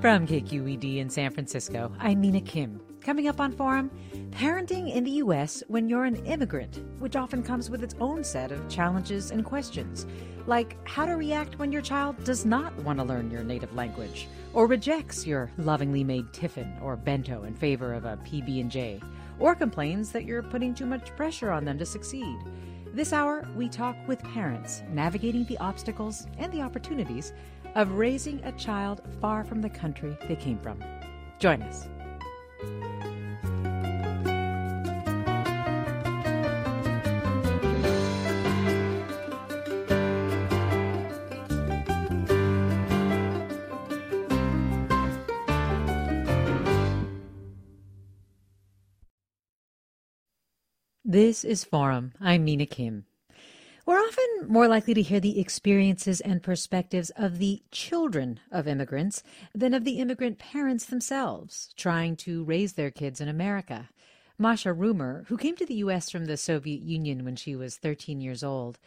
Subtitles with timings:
[0.00, 2.80] From KQED in San Francisco, I'm Mina Kim.
[3.02, 3.90] Coming up on Forum,
[4.30, 5.62] parenting in the U.S.
[5.68, 10.06] when you're an immigrant, which often comes with its own set of challenges and questions,
[10.46, 14.26] like how to react when your child does not want to learn your native language,
[14.54, 19.02] or rejects your lovingly made tiffin or bento in favor of a PB&J,
[19.38, 22.38] or complains that you're putting too much pressure on them to succeed.
[22.94, 27.34] This hour, we talk with parents navigating the obstacles and the opportunities
[27.74, 30.78] of raising a child far from the country they came from.
[31.38, 31.88] Join us.
[51.04, 52.12] This is Forum.
[52.20, 53.04] I'm Mina Kim.
[53.90, 59.24] We're often more likely to hear the experiences and perspectives of the children of immigrants
[59.52, 63.88] than of the immigrant parents themselves trying to raise their kids in America.
[64.38, 66.08] Masha Rumer, who came to the U.S.
[66.08, 68.78] from the Soviet Union when she was 13 years old,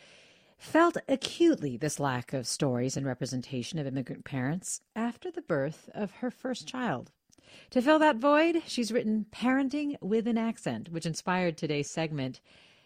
[0.57, 6.11] felt acutely this lack of stories and representation of immigrant parents after the birth of
[6.11, 7.11] her first child.
[7.71, 12.39] To fill that void, she's written Parenting with an Accent, which inspired today's segment.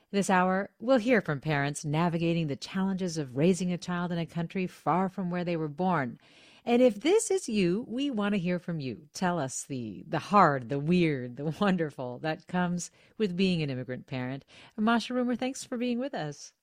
[0.10, 4.26] This hour, we'll hear from parents navigating the challenges of raising a child in a
[4.26, 6.18] country far from where they were born.
[6.64, 9.08] And if this is you, we want to hear from you.
[9.14, 14.08] Tell us the the hard, the weird, the wonderful that comes with being an immigrant
[14.08, 14.46] parent.
[14.78, 16.54] Masha Rumer, thanks for being with us.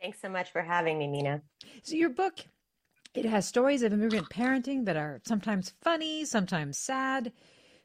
[0.00, 1.42] Thanks so much for having me, Mina.
[1.82, 2.40] So your book,
[3.14, 7.32] it has stories of immigrant parenting that are sometimes funny, sometimes sad,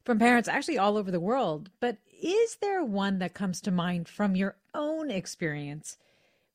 [0.03, 1.69] from parents actually all over the world.
[1.79, 5.97] But is there one that comes to mind from your own experience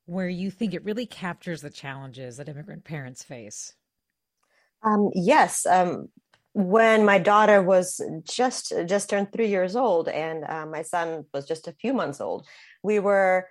[0.07, 3.75] where you think it really captures the challenges that immigrant parents face?
[4.83, 5.67] Um, yes.
[5.67, 6.09] Um,
[6.55, 11.47] when my daughter was just just turned three years old and uh, my son was
[11.47, 12.47] just a few months old,
[12.83, 13.49] we were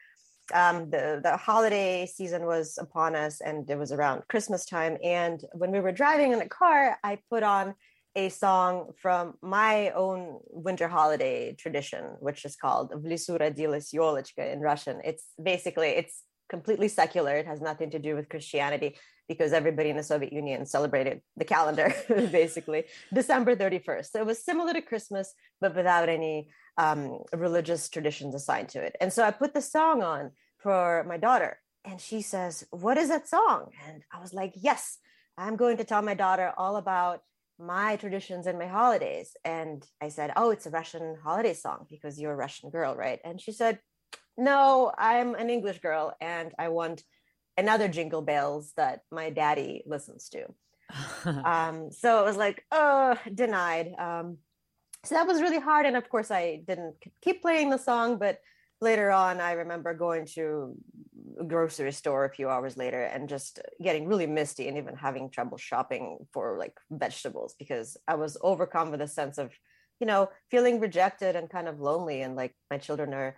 [0.53, 4.97] um, the the holiday season was upon us, and it was around Christmas time.
[5.03, 7.75] And when we were driving in the car, I put on
[8.15, 14.59] a song from my own winter holiday tradition, which is called "V lesu rodilas in
[14.59, 15.01] Russian.
[15.03, 17.35] It's basically it's completely secular.
[17.37, 18.97] It has nothing to do with Christianity
[19.29, 21.93] because everybody in the Soviet Union celebrated the calendar
[22.31, 22.83] basically
[23.13, 24.07] December 31st.
[24.11, 28.97] So it was similar to Christmas, but without any um, religious traditions assigned to it.
[28.99, 33.07] And so I put the song on for my daughter, and she says, "What is
[33.09, 34.97] that song?" And I was like, "Yes."
[35.37, 37.21] I'm going to tell my daughter all about
[37.61, 39.35] my traditions and my holidays.
[39.45, 43.19] And I said, Oh, it's a Russian holiday song because you're a Russian girl, right?
[43.23, 43.79] And she said,
[44.37, 47.03] No, I'm an English girl and I want
[47.57, 50.45] another jingle bells that my daddy listens to.
[51.45, 53.93] um, so it was like, oh, denied.
[53.97, 54.37] Um,
[55.03, 55.85] so that was really hard.
[55.85, 58.39] And of course, I didn't keep playing the song, but
[58.81, 60.75] later on, I remember going to
[61.47, 65.57] grocery store a few hours later and just getting really misty and even having trouble
[65.57, 69.51] shopping for like vegetables because I was overcome with a sense of,
[69.99, 72.21] you know, feeling rejected and kind of lonely.
[72.21, 73.35] And like my children are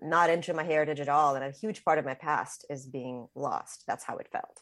[0.00, 1.34] not into my heritage at all.
[1.34, 3.84] And a huge part of my past is being lost.
[3.86, 4.60] That's how it felt.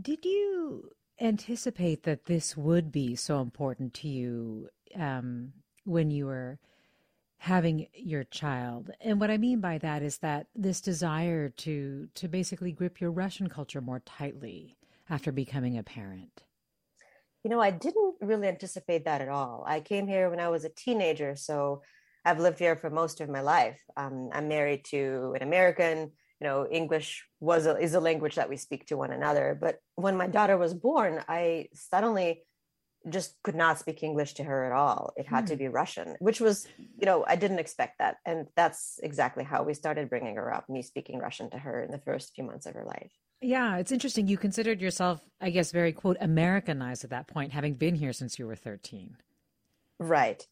[0.00, 0.90] Did you
[1.20, 5.52] anticipate that this would be so important to you um,
[5.84, 6.58] when you were?
[7.38, 8.90] Having your child.
[9.00, 13.12] And what I mean by that is that this desire to to basically grip your
[13.12, 14.76] Russian culture more tightly
[15.08, 16.42] after becoming a parent.
[17.44, 19.64] You know, I didn't really anticipate that at all.
[19.66, 21.82] I came here when I was a teenager, so
[22.24, 23.80] I've lived here for most of my life.
[23.96, 26.12] Um, I'm married to an American.
[26.40, 29.56] You know, English was a, is a language that we speak to one another.
[29.60, 32.42] But when my daughter was born, I suddenly
[33.08, 35.12] just could not speak English to her at all.
[35.16, 35.46] It had hmm.
[35.46, 36.66] to be Russian, which was,
[36.98, 38.16] you know, I didn't expect that.
[38.26, 41.90] And that's exactly how we started bringing her up, me speaking Russian to her in
[41.90, 43.12] the first few months of her life.
[43.40, 44.26] Yeah, it's interesting.
[44.26, 48.38] You considered yourself, I guess, very quote Americanized at that point, having been here since
[48.38, 49.16] you were 13.
[50.00, 50.44] Right.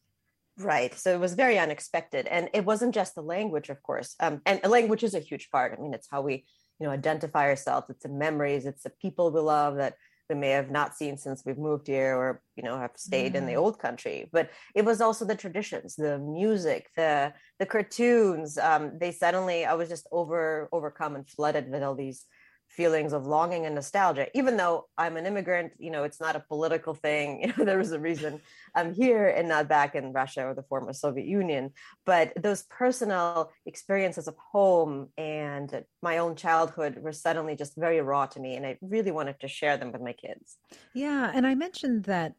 [0.57, 0.93] Right.
[0.97, 2.27] So it was very unexpected.
[2.27, 4.15] And it wasn't just the language, of course.
[4.19, 5.75] Um, and language is a huge part.
[5.77, 6.45] I mean, it's how we,
[6.79, 7.89] you know, identify ourselves.
[7.89, 9.95] It's the memories, it's the people we love that
[10.29, 13.45] we may have not seen since we've moved here or, you know, have stayed in
[13.45, 13.57] the mm.
[13.57, 14.29] old country.
[14.31, 18.57] But it was also the traditions, the music, the the cartoons.
[18.57, 22.25] Um, they suddenly I was just over overcome and flooded with all these
[22.67, 26.39] feelings of longing and nostalgia even though i'm an immigrant you know it's not a
[26.39, 27.41] political thing.
[27.47, 28.41] You know there was a reason
[28.75, 31.71] i'm here and not back in russia or the former soviet union.
[32.05, 38.25] But those personal experiences of home and my own childhood were suddenly just very raw
[38.27, 40.57] to me and i really wanted to share them with my kids.
[40.93, 42.33] Yeah and i mentioned that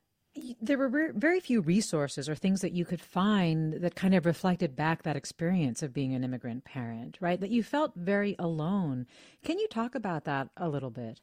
[0.61, 4.77] there were very few resources or things that you could find that kind of reflected
[4.77, 7.41] back that experience of being an immigrant parent, right?
[7.41, 9.07] That you felt very alone.
[9.45, 11.21] Can you talk about that a little bit?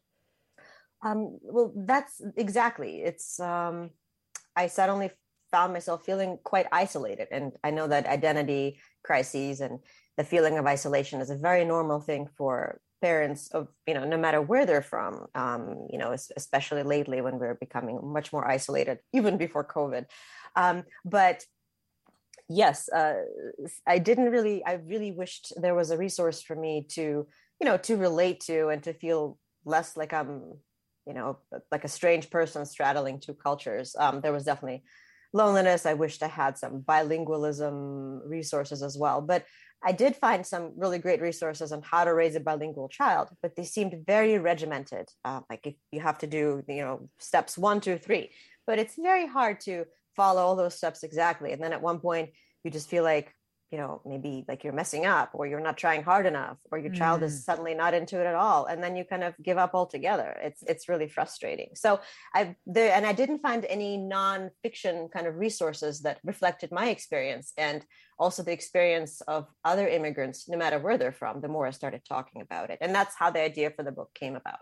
[1.04, 3.02] Um, well, that's exactly.
[3.02, 3.92] It's um,
[4.56, 5.12] I suddenly
[5.52, 9.80] found myself feeling quite isolated, and I know that identity crises and
[10.18, 14.18] the feeling of isolation is a very normal thing for parents of you know no
[14.18, 19.00] matter where they're from um, you know especially lately when we're becoming much more isolated
[19.14, 20.06] even before covid.
[20.56, 21.44] Um, but
[22.48, 23.24] yes uh,
[23.88, 27.26] i didn't really i really wished there was a resource for me to
[27.60, 30.54] you know to relate to and to feel less like i'm
[31.06, 31.38] you know
[31.72, 33.96] like a strange person straddling two cultures.
[33.98, 34.84] Um, there was definitely
[35.34, 35.86] loneliness.
[35.86, 39.22] I wished i had some bilingualism resources as well.
[39.22, 39.46] But
[39.88, 43.56] I did find some really great resources on how to raise a bilingual child, but
[43.56, 45.10] they seemed very regimented.
[45.24, 48.32] Uh, like if you have to do, you know, steps one, two, three,
[48.66, 49.86] but it's very hard to
[50.16, 51.52] follow all those steps exactly.
[51.52, 52.32] And then at one point,
[52.64, 53.35] you just feel like
[53.72, 56.94] you know maybe like you're messing up or you're not trying hard enough or your
[56.94, 57.44] child is mm.
[57.44, 60.38] suddenly not into it at all and then you kind of give up altogether.
[60.42, 61.70] It's it's really frustrating.
[61.76, 62.00] So
[62.34, 67.54] i there and i didn't find any non-fiction kind of resources that reflected my experience
[67.58, 67.86] and
[68.18, 72.02] also the experience of other immigrants no matter where they're from the more i started
[72.08, 72.78] talking about it.
[72.82, 74.60] And that's how the idea for the book came about.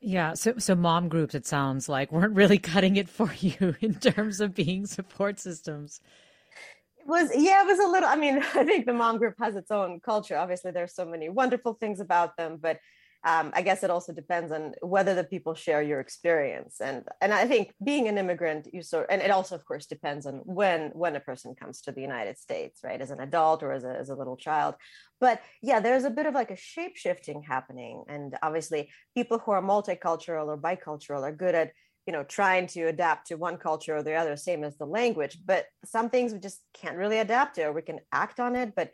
[0.00, 3.94] Yeah, so so mom groups it sounds like weren't really cutting it for you in
[3.94, 6.00] terms of being support systems
[7.06, 9.70] was yeah it was a little i mean i think the mom group has its
[9.70, 10.36] own culture.
[10.36, 12.78] Obviously there's so many wonderful things about them but
[13.24, 16.80] um, i guess it also depends on whether the people share your experience.
[16.80, 20.26] And and i think being an immigrant you sort and it also of course depends
[20.26, 23.72] on when when a person comes to the united states right as an adult or
[23.72, 24.74] as a, as a little child.
[25.20, 28.04] But yeah there's a bit of like a shape shifting happening.
[28.08, 31.72] And obviously people who are multicultural or bicultural are good at
[32.06, 35.38] you know trying to adapt to one culture or the other same as the language
[35.44, 38.74] but some things we just can't really adapt to or we can act on it
[38.74, 38.92] but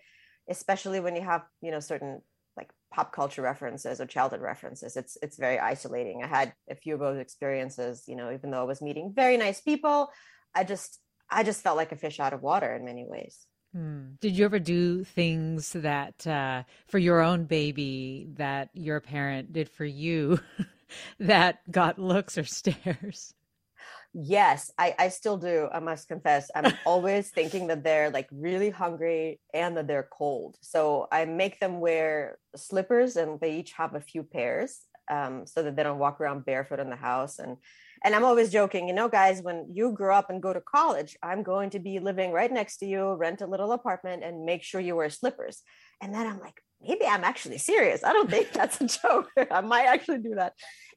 [0.49, 2.21] especially when you have you know certain
[2.57, 6.23] like pop culture references or childhood references it's it's very isolating.
[6.23, 9.37] I had a few of those experiences you know even though i was meeting very
[9.37, 10.11] nice people
[10.55, 11.01] i just
[11.31, 13.47] i just felt like a fish out of water in many ways.
[13.75, 14.15] Hmm.
[14.21, 19.69] Did you ever do things that uh, for your own baby that your parent did
[19.69, 20.41] for you
[21.21, 23.35] that got looks or stares?
[24.15, 25.69] Yes, I, I still do.
[25.73, 26.51] I must confess.
[26.55, 30.57] I'm always thinking that they're like really hungry and that they're cold.
[30.61, 34.81] So I make them wear slippers and they each have a few pairs
[35.11, 37.39] um, so that they don't walk around barefoot in the house.
[37.39, 37.57] And
[38.05, 41.17] and I'm always joking, you know, guys, when you grow up and go to college,
[41.21, 44.63] I'm going to be living right next to you, rent a little apartment, and make
[44.63, 45.63] sure you wear slippers.
[46.01, 48.05] And then I'm like, maybe I'm actually serious.
[48.05, 49.31] I don't think that's a joke.
[49.51, 50.55] I might actually do that.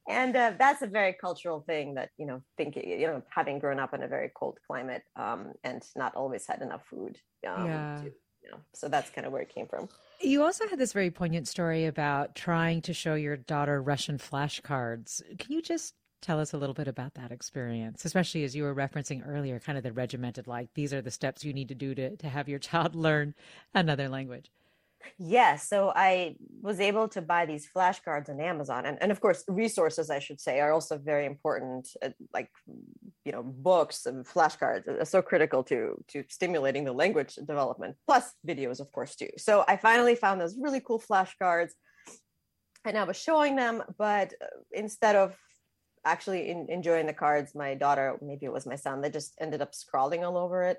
[0.08, 3.78] And uh, that's a very cultural thing that, you know, thinking, you know, having grown
[3.78, 7.18] up in a very cold climate um, and not always had enough food.
[7.46, 8.00] Um, yeah.
[8.02, 8.04] To,
[8.42, 9.88] you know, so that's kind of where it came from.
[10.20, 15.22] You also had this very poignant story about trying to show your daughter Russian flashcards.
[15.38, 18.74] Can you just tell us a little bit about that experience, especially as you were
[18.74, 21.94] referencing earlier, kind of the regimented, like these are the steps you need to do
[21.94, 23.34] to, to have your child learn
[23.74, 24.50] another language?
[25.18, 25.68] Yes.
[25.68, 28.86] So I was able to buy these flashcards on Amazon.
[28.86, 31.88] And, and of course, resources, I should say, are also very important.
[32.02, 32.50] Uh, like,
[33.24, 38.32] you know, books and flashcards are so critical to, to stimulating the language development, plus
[38.46, 39.30] videos, of course, too.
[39.38, 41.70] So I finally found those really cool flashcards
[42.84, 43.82] and I was showing them.
[43.98, 45.36] But uh, instead of
[46.04, 49.62] actually in, enjoying the cards, my daughter, maybe it was my son, they just ended
[49.62, 50.78] up scrawling all over it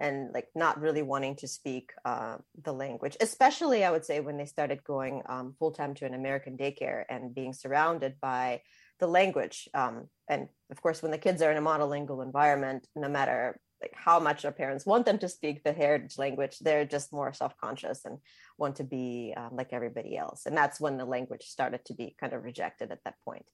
[0.00, 4.36] and like not really wanting to speak uh, the language especially i would say when
[4.36, 8.60] they started going um, full-time to an american daycare and being surrounded by
[9.00, 13.08] the language um, and of course when the kids are in a monolingual environment no
[13.08, 17.12] matter like how much their parents want them to speak the heritage language they're just
[17.12, 18.18] more self-conscious and
[18.56, 22.16] want to be um, like everybody else and that's when the language started to be
[22.18, 23.44] kind of rejected at that point.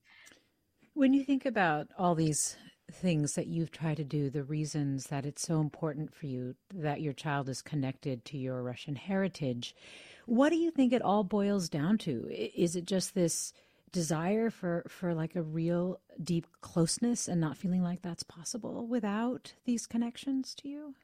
[0.94, 2.56] When you think about all these
[2.94, 7.00] things that you've tried to do, the reasons that it's so important for you that
[7.00, 9.74] your child is connected to your Russian heritage,
[10.26, 12.28] what do you think it all boils down to?
[12.30, 13.52] Is it just this
[13.92, 19.54] desire for for like a real deep closeness and not feeling like that's possible without
[19.64, 20.94] these connections to you?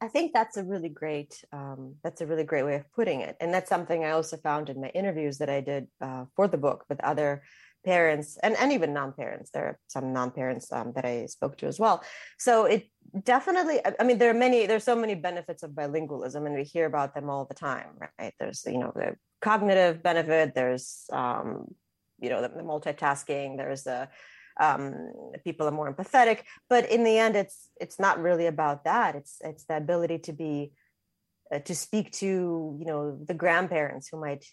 [0.00, 3.36] I think that's a really great um, that's a really great way of putting it,
[3.40, 6.58] and that's something I also found in my interviews that I did uh, for the
[6.58, 7.42] book with other
[7.86, 9.50] parents and, and even non-parents.
[9.50, 12.02] There are some non-parents um, that i spoke to as well.
[12.38, 12.90] So it
[13.22, 16.86] definitely i mean there are many there's so many benefits of bilingualism and we hear
[16.86, 18.34] about them all the time right?
[18.40, 21.46] There's you know the cognitive benefit there's um,
[22.18, 24.08] you know the, the multitasking there's the
[24.58, 25.12] um,
[25.44, 29.14] people are more empathetic but in the end it's it's not really about that.
[29.14, 30.72] It's it's the ability to be
[31.52, 32.26] uh, to speak to
[32.80, 34.44] you know the grandparents who might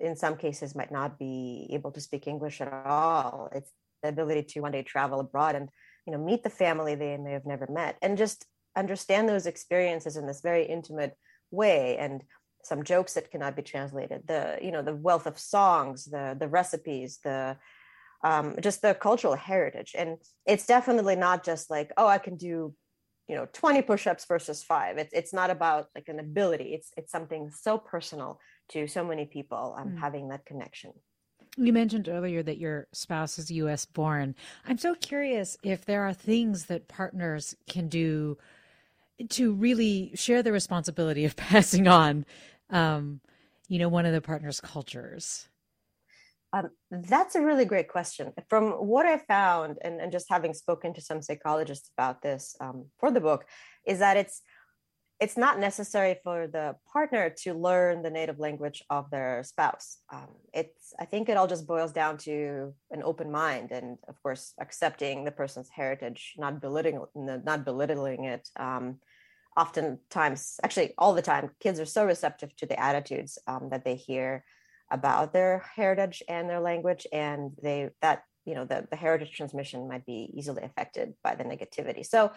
[0.00, 3.48] in some cases might not be able to speak English at all.
[3.54, 3.70] It's
[4.02, 5.68] the ability to one day travel abroad and
[6.06, 8.46] you know meet the family they may have never met and just
[8.76, 11.16] understand those experiences in this very intimate
[11.50, 12.22] way and
[12.64, 14.22] some jokes that cannot be translated.
[14.26, 17.56] The you know the wealth of songs the the recipes the
[18.24, 19.96] um, just the cultural heritage.
[19.98, 22.74] And it's definitely not just like oh i can do
[23.28, 24.98] you know 20 push-ups versus five.
[24.98, 26.74] It's, it's not about like an ability.
[26.74, 28.40] It's it's something so personal
[28.70, 30.00] to so many people um, mm.
[30.00, 30.92] having that connection.
[31.56, 34.34] You mentioned earlier that your spouse is US born.
[34.66, 38.38] I'm so curious if there are things that partners can do
[39.28, 42.24] to really share the responsibility of passing on,
[42.70, 43.20] um,
[43.68, 45.48] you know, one of the partner's cultures.
[46.54, 48.32] Um, that's a really great question.
[48.50, 52.86] From what I found, and, and just having spoken to some psychologists about this um,
[52.98, 53.46] for the book,
[53.86, 54.42] is that it's
[55.22, 59.98] it's not necessary for the partner to learn the native language of their spouse.
[60.12, 64.20] Um, it's I think it all just boils down to an open mind and of
[64.20, 68.48] course accepting the person's heritage, not belittling not belittling it.
[68.58, 68.98] Um,
[69.56, 73.94] oftentimes, actually all the time, kids are so receptive to the attitudes um, that they
[73.94, 74.44] hear
[74.90, 79.86] about their heritage and their language, and they that you know the, the heritage transmission
[79.86, 82.04] might be easily affected by the negativity.
[82.04, 82.32] So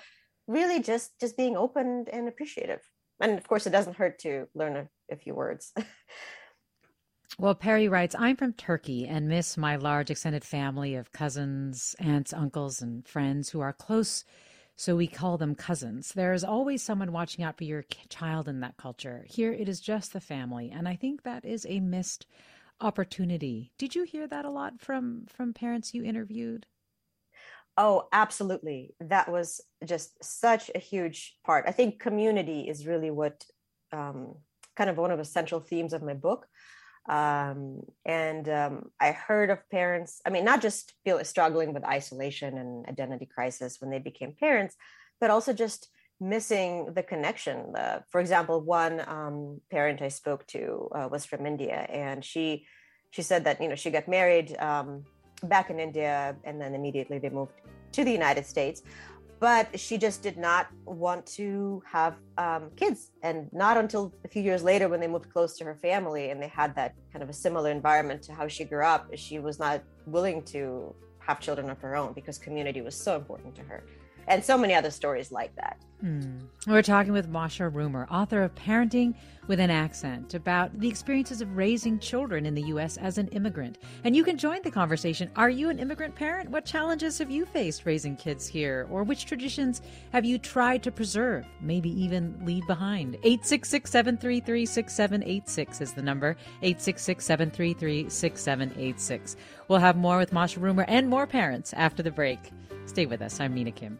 [0.48, 2.82] really just just being open and appreciative.
[3.20, 5.74] And of course it doesn't hurt to learn a, a few words.
[7.38, 12.32] Well perry writes i'm from turkey and miss my large extended family of cousins aunts
[12.32, 14.24] uncles and friends who are close
[14.78, 16.12] so we call them cousins.
[16.14, 19.26] There's always someone watching out for your child in that culture.
[19.28, 22.26] Here it is just the family and i think that is a missed
[22.80, 23.72] opportunity.
[23.78, 26.68] Did you hear that a lot from from parents you interviewed
[27.78, 28.96] Oh, absolutely.
[29.00, 31.66] That was just such a huge part.
[31.68, 33.44] I think community is really what
[33.92, 34.36] um,
[34.76, 36.48] kind of one of the central themes of my book.
[37.08, 42.58] Um, and um, I heard of parents, I mean, not just feel struggling with isolation
[42.58, 44.76] and identity crisis when they became parents,
[45.20, 45.90] but also just
[46.20, 47.74] missing the connection.
[48.10, 52.66] For example, one um, parent I spoke to uh, was from India, and she
[53.12, 55.06] she said that you know she got married um,
[55.44, 57.54] back in India, and then immediately they moved
[57.94, 58.82] to the United States.
[59.40, 63.12] But she just did not want to have um, kids.
[63.22, 66.42] And not until a few years later, when they moved close to her family and
[66.42, 69.60] they had that kind of a similar environment to how she grew up, she was
[69.60, 73.84] not willing to have children of her own because community was so important to her
[74.28, 75.78] and so many other stories like that.
[76.02, 76.40] Hmm.
[76.68, 79.16] We're talking with Masha Rumer, author of Parenting
[79.48, 82.98] with an Accent, about the experiences of raising children in the U.S.
[82.98, 83.78] as an immigrant.
[84.04, 85.32] And you can join the conversation.
[85.36, 86.50] Are you an immigrant parent?
[86.50, 88.88] What challenges have you faced raising kids here?
[88.92, 93.16] Or which traditions have you tried to preserve, maybe even leave behind?
[93.24, 96.36] 866 733 6786 is the number.
[96.62, 99.38] 866 733 6786.
[99.70, 102.40] We'll have more with Masha Rumer and more parents after the break.
[102.86, 103.40] Stay with us.
[103.40, 104.00] I'm Mina Kim.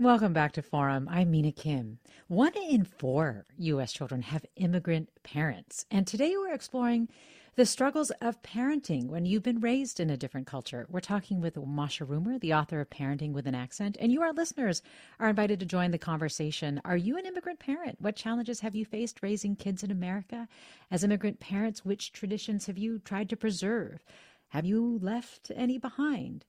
[0.00, 1.10] Welcome back to Forum.
[1.10, 1.98] I'm Mina Kim.
[2.26, 3.92] One in four U.S.
[3.92, 5.84] children have immigrant parents.
[5.90, 7.10] And today we're exploring
[7.56, 10.86] the struggles of parenting when you've been raised in a different culture.
[10.88, 14.32] We're talking with Masha Rumer, the author of Parenting with an Accent, and you, our
[14.32, 14.80] listeners,
[15.18, 16.80] are invited to join the conversation.
[16.82, 17.98] Are you an immigrant parent?
[18.00, 20.48] What challenges have you faced raising kids in America?
[20.90, 24.02] As immigrant parents, which traditions have you tried to preserve?
[24.48, 26.46] Have you left any behind?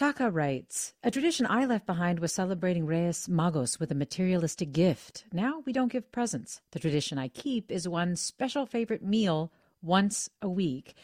[0.00, 5.26] Taka writes, A tradition I left behind was celebrating Reyes Magos with a materialistic gift.
[5.30, 6.62] Now we don't give presents.
[6.70, 9.52] The tradition I keep is one special favorite meal
[9.82, 10.94] once a week.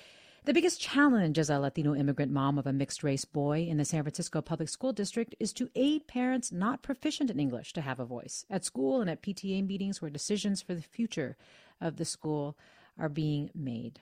[0.46, 3.84] The biggest challenge as a Latino immigrant mom of a mixed race boy in the
[3.84, 8.00] San Francisco Public School District is to aid parents not proficient in English to have
[8.00, 11.36] a voice at school and at PTA meetings where decisions for the future
[11.82, 12.56] of the school
[12.98, 14.00] are being made.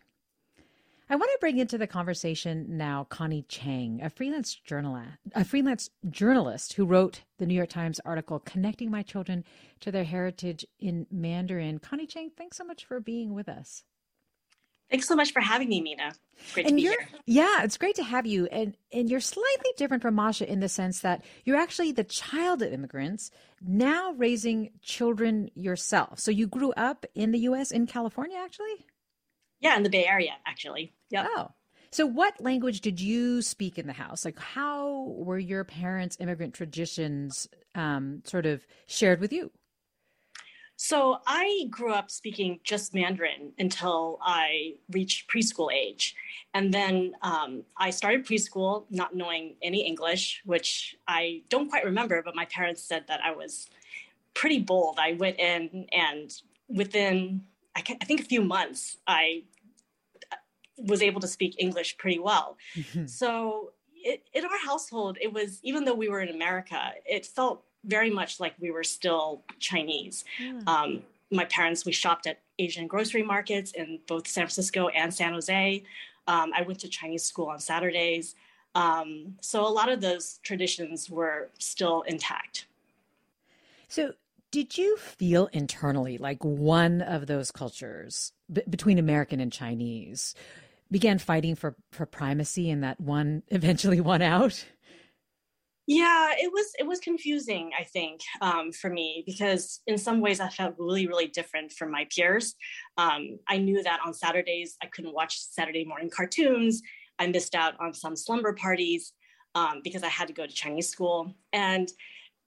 [1.08, 5.90] I want to bring into the conversation now Connie Chang, a freelance journalist, a freelance
[6.08, 9.44] journalist who wrote the New York Times article "Connecting My Children
[9.80, 13.84] to Their Heritage in Mandarin." Connie Chang, thanks so much for being with us.
[14.90, 16.14] Thanks so much for having me, Mina.
[16.54, 17.08] Great and to be here.
[17.26, 18.46] Yeah, it's great to have you.
[18.46, 22.62] And and you're slightly different from Masha in the sense that you're actually the child
[22.62, 23.30] of immigrants,
[23.60, 26.18] now raising children yourself.
[26.20, 28.86] So you grew up in the US in California actually?
[29.64, 30.92] Yeah, in the Bay Area, actually.
[31.10, 31.26] Yeah.
[31.26, 31.50] Oh.
[31.90, 34.24] So what language did you speak in the house?
[34.24, 39.50] Like how were your parents' immigrant traditions um, sort of shared with you?
[40.76, 46.16] So I grew up speaking just Mandarin until I reached preschool age.
[46.52, 52.22] And then um, I started preschool not knowing any English, which I don't quite remember,
[52.22, 53.68] but my parents said that I was
[54.34, 54.98] pretty bold.
[55.00, 56.30] I went in and
[56.68, 57.44] within,
[57.76, 59.44] I, can, I think, a few months, I
[60.76, 62.56] was able to speak English pretty well.
[62.76, 63.06] Mm-hmm.
[63.06, 67.62] So it, in our household, it was, even though we were in America, it felt
[67.84, 70.24] very much like we were still Chinese.
[70.40, 70.68] Mm.
[70.68, 75.32] Um, my parents, we shopped at Asian grocery markets in both San Francisco and San
[75.32, 75.82] Jose.
[76.26, 78.34] Um, I went to Chinese school on Saturdays.
[78.74, 82.66] Um, so a lot of those traditions were still intact.
[83.88, 84.14] So,
[84.50, 90.34] did you feel internally like one of those cultures b- between American and Chinese
[90.94, 94.64] began fighting for, for primacy and that one eventually won out?
[95.88, 100.40] Yeah, it was it was confusing, I think, um, for me because in some ways
[100.40, 102.54] I felt really really different from my peers.
[102.96, 106.80] Um, I knew that on Saturdays I couldn't watch Saturday morning cartoons.
[107.18, 109.12] I missed out on some slumber parties
[109.54, 111.34] um, because I had to go to Chinese school.
[111.52, 111.90] And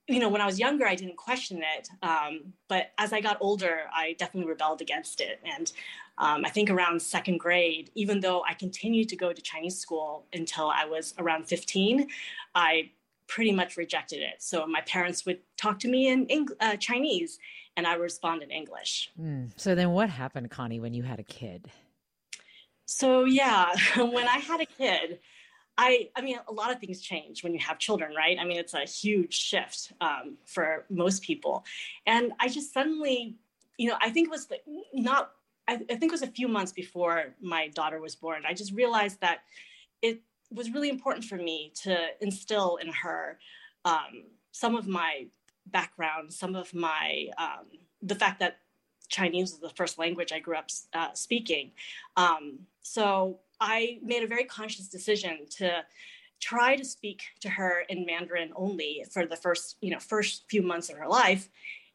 [0.08, 3.38] you know, when I was younger, I didn't question it, um, but as I got
[3.42, 5.42] older, I definitely rebelled against it.
[5.46, 5.72] And
[6.18, 10.26] um, I think around second grade, even though I continued to go to Chinese school
[10.34, 12.08] until I was around 15,
[12.56, 12.92] I
[13.28, 14.36] pretty much rejected it.
[14.40, 17.40] So my parents would talk to me in Eng- uh, Chinese,
[17.76, 19.12] and I would respond in English.
[19.20, 19.52] Mm.
[19.56, 21.70] So then, what happened, Connie, when you had a kid?
[22.86, 25.20] So yeah, when I had a kid,
[25.78, 28.38] I I mean, a lot of things change when you have children, right?
[28.40, 31.66] I mean, it's a huge shift um, for most people,
[32.06, 33.36] and I just suddenly,
[33.78, 34.48] you know, I think it was
[34.94, 35.32] not.
[35.68, 38.44] I, I think it was a few months before my daughter was born.
[38.48, 39.40] I just realized that
[40.02, 43.40] it was really important for me to instill in her
[43.86, 45.28] um, some of my
[45.68, 47.66] background, some of my um,
[48.02, 48.60] the fact that
[49.10, 51.72] Chinese was the first language I grew up uh, speaking.
[52.16, 55.84] Um, so I made a very conscious decision to
[56.40, 60.62] try to speak to her in Mandarin only for the first, you know, first few
[60.62, 61.50] months of her life,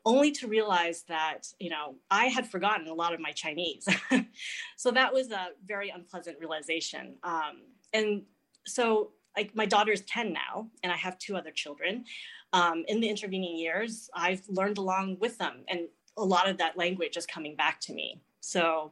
[0.05, 3.87] only to realize that, you know, I had forgotten a lot of my Chinese.
[4.77, 7.17] so that was a very unpleasant realization.
[7.23, 7.62] Um,
[7.93, 8.23] and
[8.67, 12.05] so like my daughter's 10 now and i have two other children
[12.53, 16.77] um, in the intervening years i've learned along with them and a lot of that
[16.77, 18.91] language is coming back to me so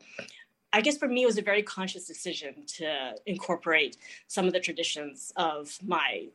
[0.72, 3.96] i guess for me it was a very conscious decision to incorporate
[4.26, 6.26] some of the traditions of my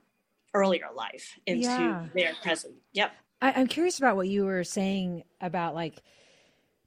[0.53, 2.05] earlier life into yeah.
[2.13, 6.01] their present yep I, i'm curious about what you were saying about like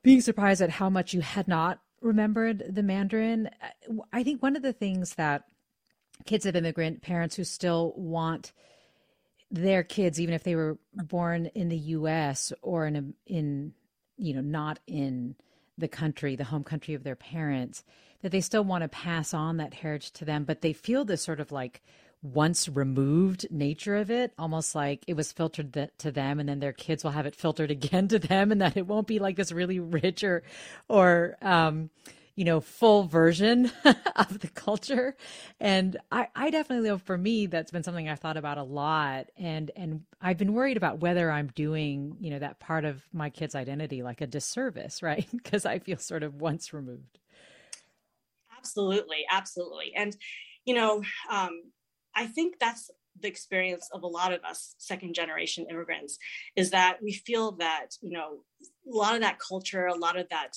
[0.03, 3.51] being surprised at how much you had not remembered the mandarin
[4.13, 5.45] i think one of the things that
[6.27, 8.53] kids of immigrant parents who still want
[9.51, 12.53] their kids, even if they were born in the U.S.
[12.63, 13.73] or in a, in
[14.17, 15.37] you know not in
[15.77, 17.85] the country, the home country of their parents,
[18.23, 21.23] that they still want to pass on that heritage to them, but they feel this
[21.23, 21.83] sort of like
[22.23, 26.61] once removed nature of it, almost like it was filtered th- to them, and then
[26.61, 29.37] their kids will have it filtered again to them, and that it won't be like
[29.37, 30.43] this really rich or,
[30.89, 31.91] or um,
[32.39, 33.69] you know, full version
[34.15, 35.17] of the culture.
[35.59, 39.31] And I, I definitely know for me, that's been something I've thought about a lot.
[39.37, 43.31] And, and I've been worried about whether I'm doing, you know, that part of my
[43.31, 45.27] kid's identity like a disservice, right?
[45.33, 47.19] Because I feel sort of once removed.
[48.57, 49.25] Absolutely.
[49.29, 49.93] Absolutely.
[49.97, 50.17] And,
[50.65, 51.03] you know,
[51.33, 51.61] um,
[52.19, 56.19] I think that's the experience of a lot of us second generation immigrants
[56.57, 60.29] is that we feel that you know a lot of that culture a lot of
[60.31, 60.57] that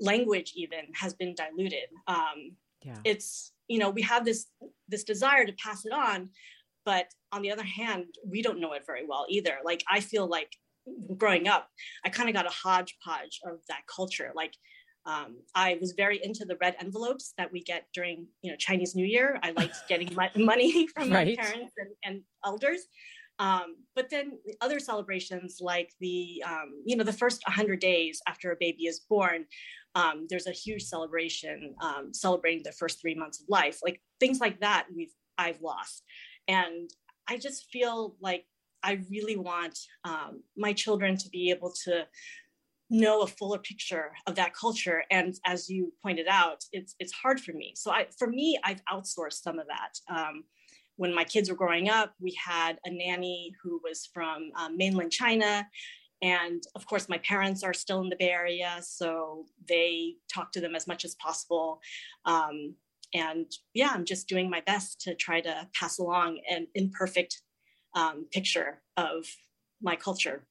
[0.00, 1.88] language even has been diluted.
[2.06, 2.96] Um, yeah.
[3.04, 4.46] it's you know we have this
[4.88, 6.30] this desire to pass it on
[6.84, 9.56] but on the other hand we don't know it very well either.
[9.64, 10.52] Like i feel like
[11.16, 11.70] growing up
[12.04, 14.32] i kind of got a hodgepodge of that culture.
[14.34, 14.54] Like
[15.06, 18.94] um, I was very into the red envelopes that we get during, you know, Chinese
[18.94, 19.38] New Year.
[19.42, 21.36] I liked getting money from right.
[21.36, 22.86] my parents and, and elders.
[23.38, 28.52] Um, but then other celebrations like the, um, you know, the first 100 days after
[28.52, 29.46] a baby is born,
[29.96, 33.80] um, there's a huge celebration um, celebrating the first three months of life.
[33.82, 36.04] Like things like that, we've I've lost,
[36.46, 36.88] and
[37.28, 38.44] I just feel like
[38.84, 42.06] I really want um, my children to be able to
[43.00, 45.02] know a fuller picture of that culture.
[45.10, 47.72] And as you pointed out it's it's hard for me.
[47.76, 50.14] So i for me i've outsourced some of that.
[50.14, 50.44] Um,
[50.96, 55.12] when my kids were growing up we had a nanny who was from um, mainland
[55.12, 55.66] china.
[56.22, 60.60] And of course my parents are still in the bay area so they talk to
[60.60, 61.80] them as much as possible.
[62.24, 62.76] Um,
[63.12, 67.42] and yeah i'm just doing my best to try to pass along an imperfect
[67.94, 69.26] um, picture of
[69.80, 70.46] my culture.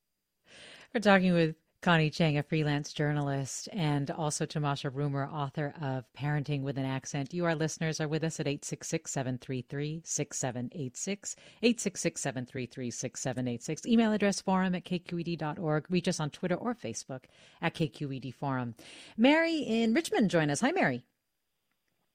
[0.93, 6.61] We're talking with Connie Chang, a freelance journalist, and also Tamasha Rumer, author of Parenting
[6.61, 7.33] with an Accent.
[7.33, 13.85] You, our listeners, are with us at 866 733 6786, 866 733 6786.
[13.85, 15.85] Email address forum at kqed.org.
[15.89, 17.25] Reach us on Twitter or Facebook
[17.61, 18.75] at KQED Forum.
[19.17, 20.61] Mary in Richmond, join us.
[20.61, 21.03] Hi, Mary.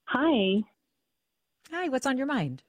[0.04, 0.62] Hi.
[1.70, 2.62] Hi, what's on your mind?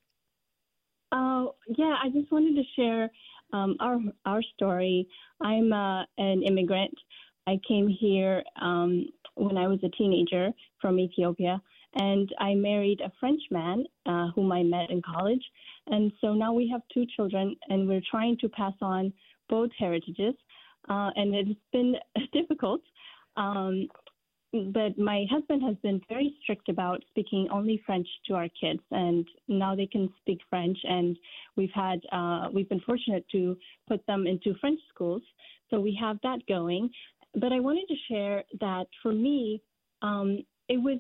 [1.14, 3.10] Oh, uh, yeah, I just wanted to share
[3.54, 5.08] um, our our story.
[5.42, 6.94] I'm uh, an immigrant.
[7.48, 11.62] I came here um, when I was a teenager from Ethiopia,
[11.96, 15.44] and I married a French man uh, whom I met in college.
[15.88, 19.12] And so now we have two children, and we're trying to pass on
[19.50, 20.36] both heritages.
[20.88, 21.96] Uh, and it's been
[22.34, 22.82] difficult.
[23.38, 23.88] Um,
[24.52, 29.28] but my husband has been very strict about speaking only French to our kids, and
[29.48, 30.78] now they can speak French.
[30.84, 31.18] And
[31.56, 33.56] we've had uh, we've been fortunate to
[33.88, 35.22] put them into French schools,
[35.70, 36.90] so we have that going.
[37.36, 39.62] But I wanted to share that for me,
[40.02, 41.00] um, it was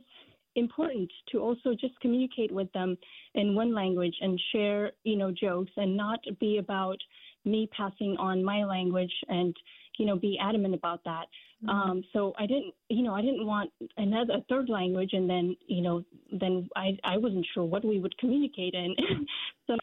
[0.55, 2.97] important to also just communicate with them
[3.33, 6.97] in one language and share, you know, jokes and not be about
[7.45, 9.55] me passing on my language and
[9.97, 11.25] you know be adamant about that
[11.63, 11.69] mm-hmm.
[11.69, 15.55] um so i didn't you know i didn't want another a third language and then
[15.67, 16.03] you know
[16.39, 18.95] then i i wasn't sure what we would communicate in
[19.67, 19.75] so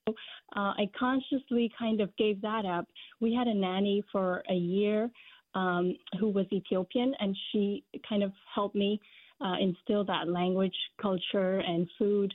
[0.57, 2.87] uh, i consciously kind of gave that up
[3.21, 5.11] we had a nanny for a year
[5.55, 9.01] um who was ethiopian and she kind of helped me
[9.45, 12.33] uh, instill that language culture and food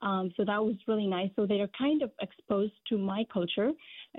[0.00, 1.30] um, so that was really nice.
[1.36, 3.70] So they're kind of exposed to my culture,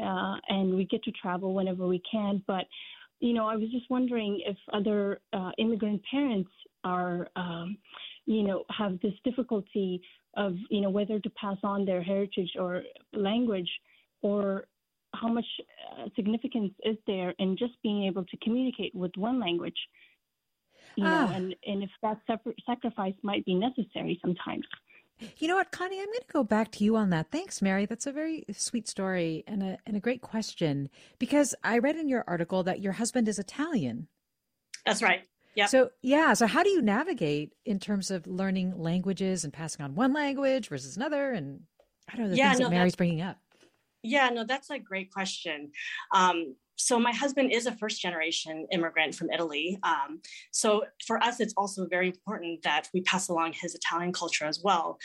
[0.02, 2.44] uh, and we get to travel whenever we can.
[2.48, 2.66] But
[3.20, 6.52] you know, I was just wondering if other uh, immigrant parents
[6.84, 7.78] are, um,
[8.26, 10.02] you know, have this difficulty
[10.38, 13.70] of, you know, whether to pass on their heritage or language,
[14.22, 14.66] or
[15.14, 15.46] how much
[15.98, 19.78] uh, significance is there in just being able to communicate with one language,
[20.96, 21.26] you ah.
[21.26, 22.20] know, and, and if that
[22.66, 24.66] sacrifice might be necessary sometimes.
[25.38, 26.00] You know what, Connie?
[26.00, 27.32] I'm going to go back to you on that.
[27.32, 27.86] Thanks, Mary.
[27.86, 32.10] That's a very sweet story and a and a great question because I read in
[32.10, 34.08] your article that your husband is Italian.
[34.86, 35.22] That's right.
[35.56, 35.66] Yeah.
[35.66, 36.34] So yeah.
[36.34, 40.70] So how do you navigate in terms of learning languages and passing on one language
[40.70, 41.32] versus another?
[41.32, 41.62] And
[42.08, 43.38] I don't know the yeah, things no, that Mary's bringing up.
[44.02, 45.72] Yeah, no, that's a great question.
[46.14, 49.78] Um, so my husband is a first generation immigrant from Italy.
[49.84, 54.46] Um, so for us, it's also very important that we pass along his Italian culture
[54.46, 54.98] as well.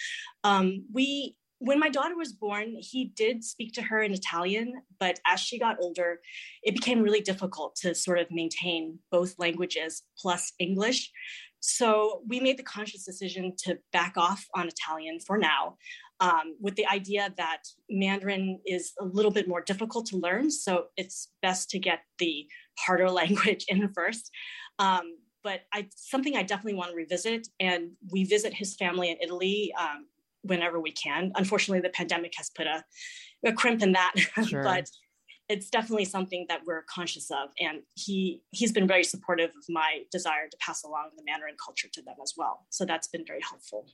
[0.45, 5.19] Um, we when my daughter was born, he did speak to her in Italian, but
[5.27, 6.21] as she got older,
[6.63, 11.11] it became really difficult to sort of maintain both languages plus English.
[11.61, 15.77] So we made the conscious decision to back off on Italian for now,
[16.21, 20.51] um, with the idea that Mandarin is a little bit more difficult to learn.
[20.51, 22.47] So it's best to get the
[22.79, 24.31] harder language in first.
[24.79, 29.19] Um, but I something I definitely want to revisit, and we visit his family in
[29.23, 30.07] Italy um,
[30.43, 31.33] whenever we can.
[31.35, 32.83] Unfortunately, the pandemic has put a,
[33.45, 34.15] a crimp in that,
[34.47, 34.63] sure.
[34.63, 34.89] but
[35.51, 40.01] it's definitely something that we're conscious of and he he's been very supportive of my
[40.11, 43.43] desire to pass along the mandarin culture to them as well so that's been very
[43.43, 43.87] helpful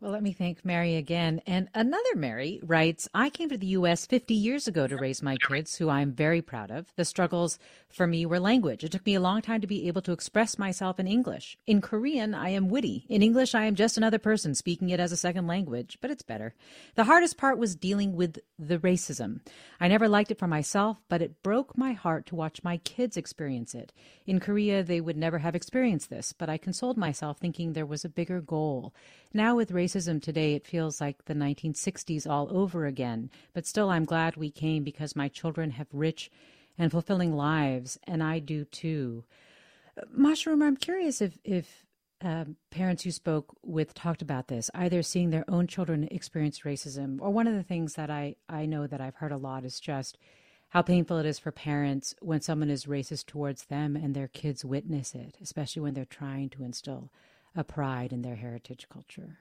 [0.00, 1.42] well, let me thank Mary again.
[1.46, 4.06] And another Mary writes I came to the U.S.
[4.06, 6.86] 50 years ago to raise my kids, who I'm very proud of.
[6.96, 7.58] The struggles
[7.90, 8.82] for me were language.
[8.82, 11.58] It took me a long time to be able to express myself in English.
[11.66, 13.04] In Korean, I am witty.
[13.10, 16.22] In English, I am just another person speaking it as a second language, but it's
[16.22, 16.54] better.
[16.94, 19.40] The hardest part was dealing with the racism.
[19.80, 23.18] I never liked it for myself, but it broke my heart to watch my kids
[23.18, 23.92] experience it.
[24.24, 28.04] In Korea, they would never have experienced this, but I consoled myself thinking there was
[28.04, 28.94] a bigger goal.
[29.32, 33.30] Now, with racism today, it feels like the 1960s all over again.
[33.52, 36.30] But still, I'm glad we came because my children have rich
[36.78, 39.24] and fulfilling lives, and I do too.
[40.10, 41.84] Masha Rumer, I'm curious if, if
[42.22, 47.18] uh, parents you spoke with talked about this, either seeing their own children experience racism,
[47.20, 49.80] or one of the things that I, I know that I've heard a lot is
[49.80, 50.18] just
[50.70, 54.64] how painful it is for parents when someone is racist towards them and their kids
[54.64, 57.10] witness it, especially when they're trying to instill
[57.56, 59.38] a pride in their heritage culture.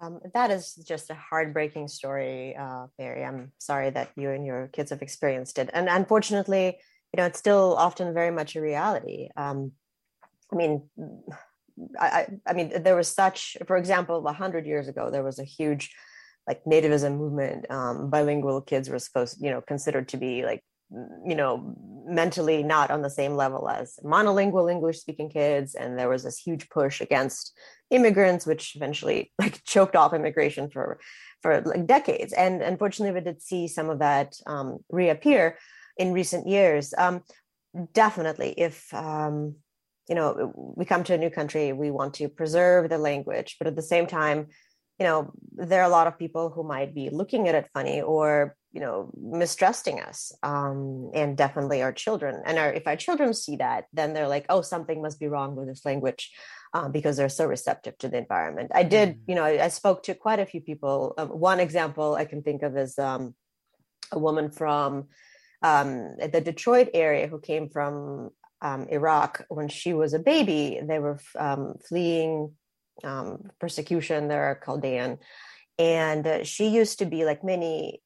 [0.00, 3.24] Um, that is just a heartbreaking story, uh, Mary.
[3.24, 6.78] I'm sorry that you and your kids have experienced it, and unfortunately,
[7.12, 9.28] you know, it's still often very much a reality.
[9.36, 9.72] Um,
[10.52, 10.88] I mean,
[11.98, 15.44] I, I mean, there was such, for example, a hundred years ago, there was a
[15.44, 15.90] huge,
[16.46, 17.70] like, nativism movement.
[17.70, 22.90] Um, bilingual kids were supposed, you know, considered to be like you know mentally not
[22.90, 25.74] on the same level as monolingual english speaking kids.
[25.74, 27.56] And there was this huge push against
[27.90, 30.98] immigrants which eventually like choked off immigration for
[31.42, 32.32] for like decades.
[32.32, 35.58] And unfortunately we did see some of that um, reappear
[35.96, 36.94] in recent years.
[36.96, 37.22] Um,
[37.92, 39.56] definitely if um,
[40.08, 43.66] you know we come to a new country we want to preserve the language but
[43.66, 44.46] at the same time
[44.98, 48.00] you know there are a lot of people who might be looking at it funny
[48.00, 52.42] or you know mistrusting us um, and definitely our children.
[52.44, 55.56] And our, if our children see that then they're like oh something must be wrong
[55.56, 56.32] with this language
[56.74, 58.72] um, because they're so receptive to the environment.
[58.74, 59.18] I did mm.
[59.28, 61.14] you know I, I, spoke to quite a few people.
[61.16, 63.34] Um, one example i can think of is um,
[64.12, 65.08] a woman from
[65.62, 68.30] um, the detroit area who came from
[68.60, 69.44] um, iraq.
[69.48, 71.20] When she was a baby they were
[71.88, 72.52] fleeing
[73.60, 75.18] persecution they're chaldean
[75.78, 78.02] and uh, she used to be like many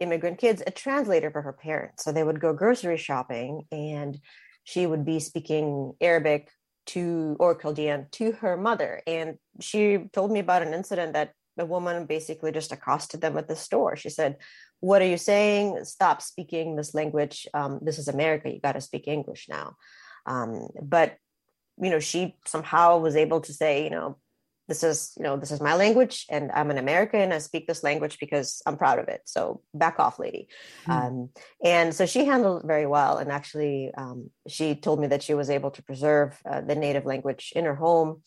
[0.00, 2.04] immigrant kids a translator for her parents.
[2.04, 4.18] So they would go grocery shopping and
[4.64, 6.50] she would be speaking Arabic
[6.86, 9.02] to or Chaldean to her mother.
[9.06, 13.46] And she told me about an incident that the woman basically just accosted them at
[13.46, 13.94] the store.
[13.94, 14.36] She said,
[14.80, 15.84] What are you saying?
[15.84, 17.46] Stop speaking this language.
[17.54, 18.50] Um, this is America.
[18.50, 19.76] You got to speak English now.
[20.26, 21.16] Um, but
[21.80, 24.18] you know, she somehow was able to say, you know,
[24.72, 27.30] this is you know this is my language and i'm an american.
[27.30, 29.20] I speak this language because i'm proud of it.
[29.24, 30.48] So back off lady.
[30.86, 30.92] Mm.
[30.94, 31.14] um,
[31.62, 33.18] and so she handled it very well.
[33.18, 37.04] And actually um, she told me that she was able to preserve uh, the native
[37.04, 38.22] language in her home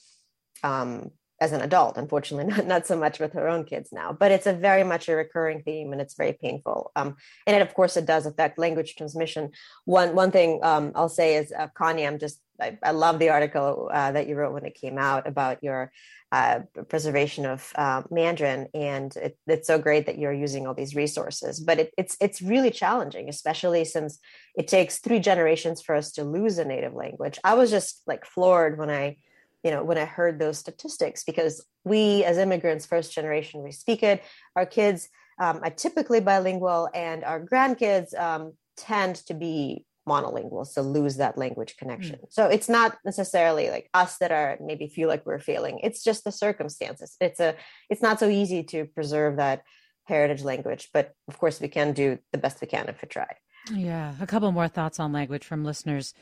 [0.64, 1.10] um,
[1.42, 1.98] as an adult.
[1.98, 5.10] Unfortunately not, not so much with her own kids now but it's a very much
[5.10, 6.92] a recurring theme and it's very painful.
[6.96, 7.16] Um,
[7.48, 9.44] and it, of course it does affect language transmission.
[9.86, 13.30] One one thing um, i'll say is uh, connie i'm just I, I love the
[13.30, 15.92] article uh, that you wrote when it came out about your
[16.32, 20.96] uh, preservation of uh, Mandarin, and it, it's so great that you're using all these
[20.96, 21.60] resources.
[21.60, 24.20] But it, it's it's really challenging, especially since
[24.56, 27.40] it takes three generations for us to lose a native language.
[27.44, 29.18] I was just like floored when I,
[29.64, 34.04] you know, when I heard those statistics because we as immigrants, first generation, we speak
[34.04, 34.24] it.
[34.56, 35.08] Our kids
[35.40, 41.38] um, are typically bilingual, and our grandkids um, tend to be monolingual so lose that
[41.38, 42.28] language connection mm.
[42.30, 46.24] so it's not necessarily like us that are maybe feel like we're failing it's just
[46.24, 47.56] the circumstances it's a
[47.90, 49.64] it's not so easy to preserve that
[50.06, 53.28] heritage language but of course we can do the best we can if we try
[53.74, 56.14] yeah a couple more thoughts on language from listeners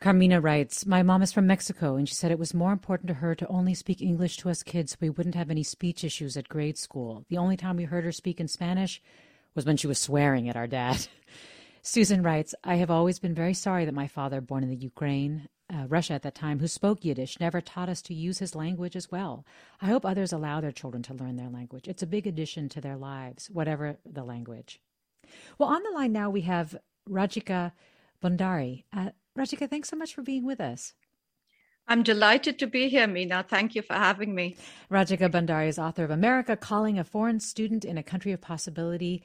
[0.00, 3.14] Carmina writes, My mom is from Mexico, and she said it was more important to
[3.14, 6.38] her to only speak English to us kids so we wouldn't have any speech issues
[6.38, 7.26] at grade school.
[7.28, 9.02] The only time we heard her speak in Spanish
[9.54, 11.06] was when she was swearing at our dad.
[11.82, 15.48] Susan writes, I have always been very sorry that my father, born in the Ukraine,
[15.72, 18.96] uh, Russia at that time, who spoke Yiddish, never taught us to use his language
[18.96, 19.46] as well.
[19.80, 21.88] I hope others allow their children to learn their language.
[21.88, 24.80] It's a big addition to their lives, whatever the language.
[25.58, 26.76] Well, on the line now we have
[27.08, 27.72] Rajika
[28.22, 28.84] Bhandari.
[28.92, 30.92] Uh, Rajika, thanks so much for being with us.
[31.88, 33.44] I'm delighted to be here, Mina.
[33.48, 34.56] Thank you for having me.
[34.90, 39.24] Rajika Bhandari is author of America Calling a Foreign Student in a Country of Possibility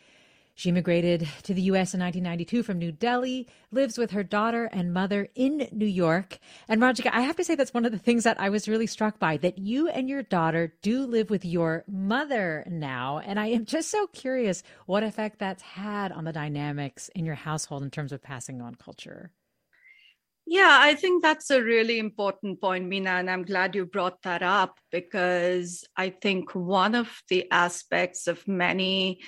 [0.57, 1.93] She immigrated to the U.S.
[1.93, 6.39] in 1992 from New Delhi, lives with her daughter and mother in New York.
[6.69, 8.87] And Rajika, I have to say that's one of the things that I was really
[8.87, 13.19] struck by that you and your daughter do live with your mother now.
[13.19, 17.35] And I am just so curious what effect that's had on the dynamics in your
[17.35, 19.31] household in terms of passing on culture.
[20.47, 24.43] Yeah, I think that's a really important point, Mina, and I'm glad you brought that
[24.43, 29.21] up because I think one of the aspects of many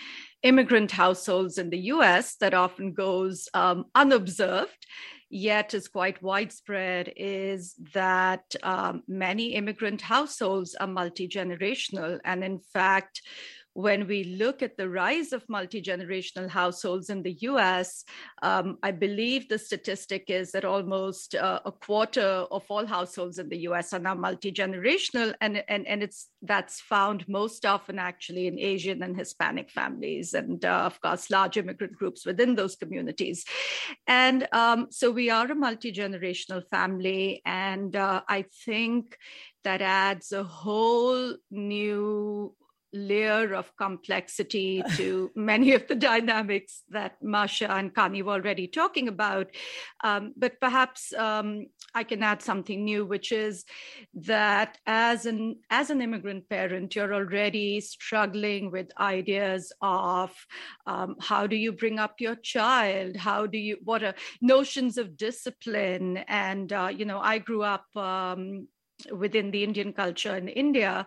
[0.47, 4.85] immigrant households in the US that often goes um, unobserved
[5.29, 12.19] yet is quite widespread is that um, many immigrant households are multi generational.
[12.23, 13.21] And in fact,
[13.77, 18.03] when we look at the rise of multi generational households in the US,
[18.41, 23.49] um, I believe the statistic is that almost uh, a quarter of all households in
[23.49, 28.47] the US are now multi generational, and, and, and it's that's found most often actually
[28.47, 33.45] in Asian and Hispanic families, and uh, of course, large immigrant groups within those communities.
[34.07, 39.19] And um, so we are a multi generational family, and uh, I think
[39.63, 42.55] that adds a whole new
[42.97, 49.07] layer of complexity to many of the dynamics that Masha and Connie were already talking
[49.07, 49.47] about.
[50.03, 53.65] Um, but perhaps um, I can add something new, which is
[54.13, 60.33] that as an as an immigrant parent, you're already struggling with ideas of
[60.85, 65.17] um, how do you bring up your child, how do you what are notions of
[65.17, 68.67] discipline, and uh, you know I grew up um,
[69.11, 71.05] within the Indian culture in India.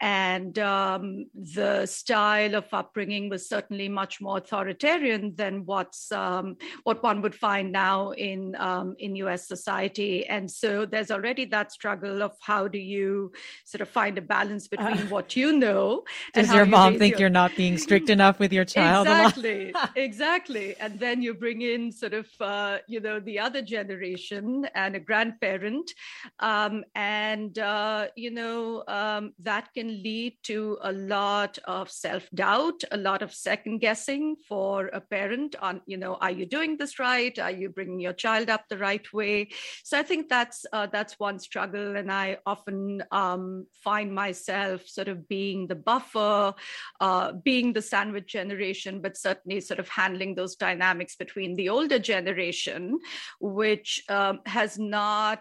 [0.00, 7.02] And um, the style of upbringing was certainly much more authoritarian than what's um, what
[7.02, 10.26] one would find now in um, in US society.
[10.26, 13.32] And so there's already that struggle of how do you
[13.64, 16.04] sort of find a balance between uh, what you know.
[16.34, 17.20] Does your mom you think your...
[17.20, 19.06] you're not being strict enough with your child?
[19.06, 20.76] Exactly, exactly.
[20.80, 25.00] And then you bring in sort of uh, you know the other generation and a
[25.00, 25.92] grandparent
[26.40, 26.84] and um,
[27.28, 33.22] and uh, you know um, that can lead to a lot of self-doubt a lot
[33.22, 37.38] of second guessing for a parent on you know are you doing this right?
[37.38, 39.48] Are you bringing your child up the right way?
[39.84, 41.96] So i think that's uh, that's one struggle.
[41.96, 46.54] And i often um, find myself sort of being the buffer
[47.00, 51.98] uh, being the sandwich generation but certainly sort of handling those dynamics between the older
[51.98, 52.98] generation
[53.40, 55.40] which um, has not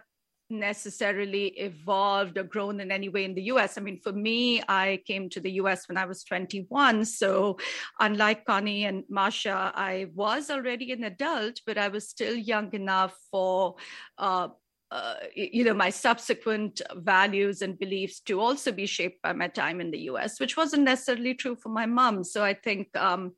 [0.50, 3.78] necessarily evolved or grown in any way in the US.
[3.78, 7.06] I mean, for me, I came to the US when I was 21.
[7.06, 7.58] So,
[8.00, 13.18] unlike Connie and Masha, I was already an adult, but I was still young enough
[13.32, 13.76] for
[14.18, 14.50] uh,
[14.92, 19.82] uh, you know my subsequent values and beliefs to also be shaped by my time
[19.82, 23.34] in the us which wasn't necessarily true for my mom so i think um,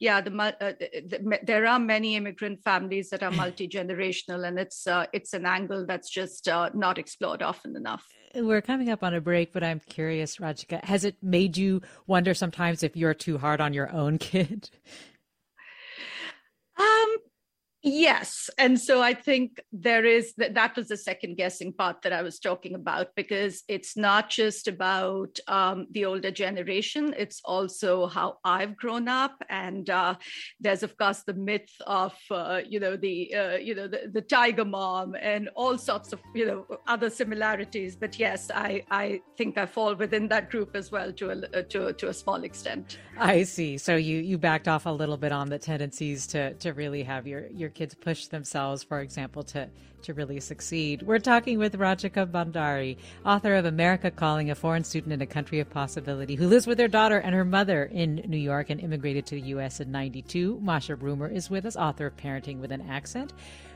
[0.00, 5.06] yeah the, uh, the, there are many immigrant families that are multi-generational and it's uh,
[5.12, 9.20] it's an angle that's just uh, not explored often enough we're coming up on a
[9.20, 13.60] break, but I'm curious, Rajika, has it made you wonder sometimes if you're too hard
[13.60, 14.70] on your own kid?
[17.82, 18.50] Yes.
[18.58, 22.20] And so I think there is that, that was the second guessing part that I
[22.20, 28.36] was talking about because it's not just about um, the older generation, it's also how
[28.44, 29.42] I've grown up.
[29.48, 30.16] And uh,
[30.60, 34.20] there's, of course, the myth of, uh, you know, the, uh, you know, the, the
[34.20, 37.96] tiger mom and all sorts of, you know, other similarities.
[37.96, 41.94] But yes, I, I think I fall within that group as well to a, to,
[41.94, 42.98] to a small extent.
[43.18, 43.78] I see.
[43.78, 47.26] So you, you backed off a little bit on the tendencies to, to really have
[47.26, 49.68] your, your kids push themselves, for example, to,
[50.02, 51.02] to really succeed.
[51.02, 55.60] We're talking with Rajika Bhandari, author of America Calling, a foreign student in a country
[55.60, 59.26] of possibility, who lives with her daughter and her mother in New York and immigrated
[59.26, 59.80] to the U.S.
[59.80, 60.58] in 92.
[60.62, 63.32] Masha Rumer is with us, author of Parenting with an Accent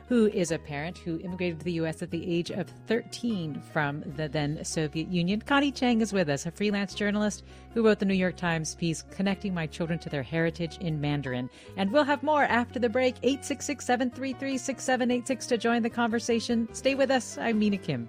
[0.08, 2.02] who is a parent who immigrated to the U.S.
[2.02, 5.40] at the age of 13 from the then Soviet Union.
[5.40, 9.02] Connie Chang is with us, a freelance journalist who wrote the New York Times piece,
[9.10, 11.48] Connecting My Children to Their Heritage in Mandarin.
[11.76, 13.16] And we'll have more after the break.
[13.22, 16.68] 866 733 6786 to join the conversation.
[16.72, 17.38] Stay with us.
[17.38, 18.08] I'm Mina Kim.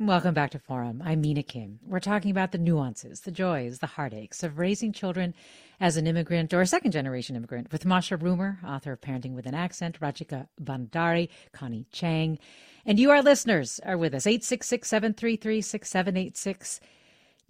[0.00, 1.00] Welcome back to Forum.
[1.04, 1.78] I'm Mina Kim.
[1.86, 5.34] We're talking about the nuances, the joys, the heartaches of raising children
[5.78, 9.46] as an immigrant or a second generation immigrant with Masha Rumer, author of Parenting with
[9.46, 12.40] an Accent, Rajika Bhandari, Connie Chang.
[12.84, 14.26] And you, our listeners, are with us.
[14.26, 16.80] 866 733 6786.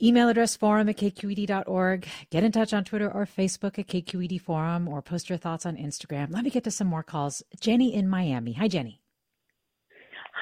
[0.03, 2.07] Email address forum at kqed.org.
[2.29, 5.79] Get in touch on Twitter or Facebook at KQED Forum or post your thoughts on
[5.79, 6.31] Instagram.
[6.31, 7.43] Let me get to some more calls.
[7.59, 8.53] Jenny in Miami.
[8.53, 9.01] Hi, Jenny.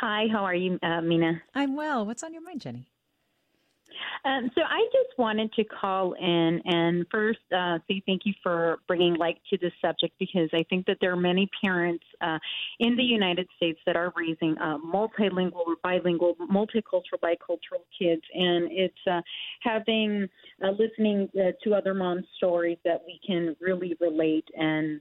[0.03, 1.41] Hi, how are you, uh, Mina?
[1.55, 2.05] I'm well.
[2.05, 2.89] What's on your mind, Jenny?
[4.25, 8.79] Um, so I just wanted to call in and first uh, say thank you for
[8.89, 12.39] bringing light to this subject because I think that there are many parents uh,
[12.81, 18.73] in the United States that are raising uh, multilingual or bilingual, multicultural, bicultural kids, and
[18.73, 19.21] it's uh,
[19.61, 20.29] having
[20.65, 25.01] uh, listening uh, to other moms' stories that we can really relate and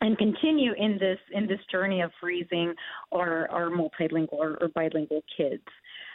[0.00, 2.74] and continue in this in this journey of raising
[3.12, 5.62] our our multilingual or, or bilingual kids.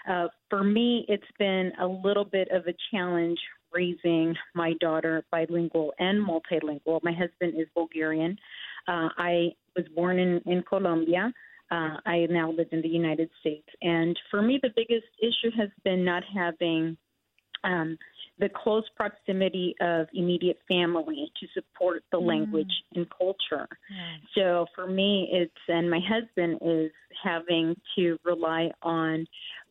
[0.10, 3.40] Uh, for me, it's been a little bit of a challenge
[3.72, 7.00] raising my daughter bilingual and multilingual.
[7.04, 8.38] My husband is Bulgarian.
[8.88, 11.32] Uh, I was born in in Colombia.
[11.72, 15.70] Uh, I now live in the United States, and for me, the biggest issue has
[15.84, 16.98] been not having
[17.64, 17.98] um,
[18.40, 22.28] the close proximity of immediate family to support the mm.
[22.28, 23.68] language and culture.
[24.36, 26.92] So for me, it's, and my husband is
[27.24, 29.26] having to rely on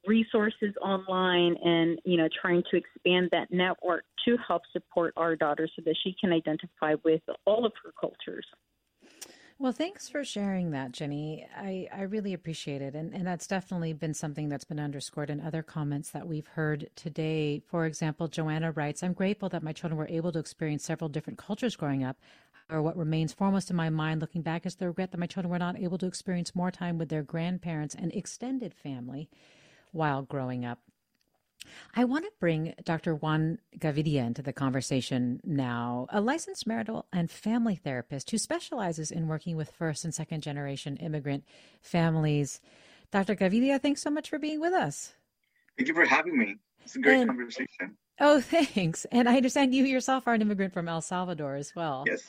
[0.07, 5.69] resources online and, you know, trying to expand that network to help support our daughter
[5.77, 8.47] so that she can identify with all of her cultures.
[9.61, 11.45] Well, thanks for sharing that, Jenny.
[11.57, 12.95] I, I really appreciate it.
[12.95, 16.89] And, and that's definitely been something that's been underscored in other comments that we've heard
[16.95, 17.61] today.
[17.67, 21.41] For example, Joanna writes I'm grateful that my children were able to experience several different
[21.41, 22.19] cultures growing up.
[22.71, 25.51] Or what remains foremost in my mind looking back is the regret that my children
[25.51, 29.29] were not able to experience more time with their grandparents and extended family
[29.91, 30.79] while growing up.
[31.95, 33.15] I want to bring Dr.
[33.15, 39.29] Juan Gavidia into the conversation now, a licensed marital and family therapist who specializes in
[39.29, 41.45] working with first and second generation immigrant
[41.81, 42.61] families.
[43.11, 43.35] Dr.
[43.35, 45.15] Gavidia, thanks so much for being with us.
[45.77, 46.57] Thank you for having me.
[46.85, 47.97] It's a great and, conversation.
[48.21, 49.05] Oh, thanks.
[49.07, 52.05] And I understand you yourself are an immigrant from El Salvador as well.
[52.07, 52.23] Yes,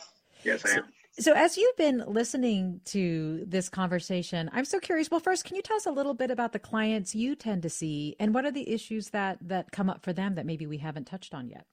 [0.43, 0.83] yes, I am.
[1.17, 5.09] So, as you've been listening to this conversation, I'm so curious.
[5.09, 7.69] Well, first, can you tell us a little bit about the clients you tend to
[7.69, 10.77] see, and what are the issues that that come up for them that maybe we
[10.77, 11.65] haven't touched on yet?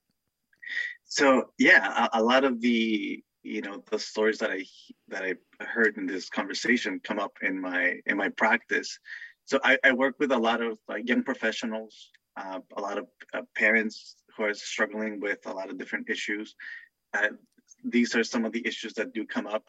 [1.04, 4.64] So, yeah, a, a lot of the you know the stories that I
[5.08, 5.34] that I
[5.64, 8.98] heard in this conversation come up in my in my practice.
[9.44, 13.06] So, I, I work with a lot of like, young professionals, uh, a lot of
[13.32, 16.54] uh, parents who are struggling with a lot of different issues.
[17.14, 17.28] Uh,
[17.88, 19.64] these are some of the issues that do come up.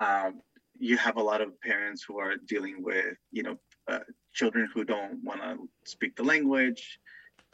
[0.00, 0.40] Um,
[0.78, 3.56] you have a lot of parents who are dealing with, you know,
[3.88, 4.00] uh,
[4.34, 6.98] children who don't want to speak the language,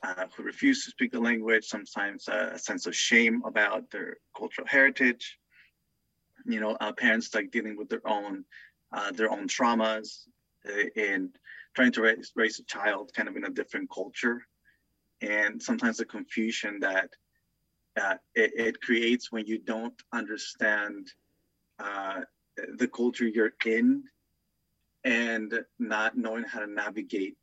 [0.02, 4.66] uh, who refuse to speak the language, sometimes a sense of shame about their cultural
[4.66, 5.38] heritage.
[6.44, 8.44] You know, uh, parents like dealing with their own
[8.92, 10.26] uh, their own traumas
[10.68, 11.30] uh, and
[11.74, 14.42] trying to raise, raise a child kind of in a different culture,
[15.20, 17.10] and sometimes the confusion that
[18.00, 21.08] uh, it, it, creates when you don't understand
[21.78, 22.20] uh,
[22.76, 24.04] the culture you're in
[25.04, 27.36] and not knowing how to navigate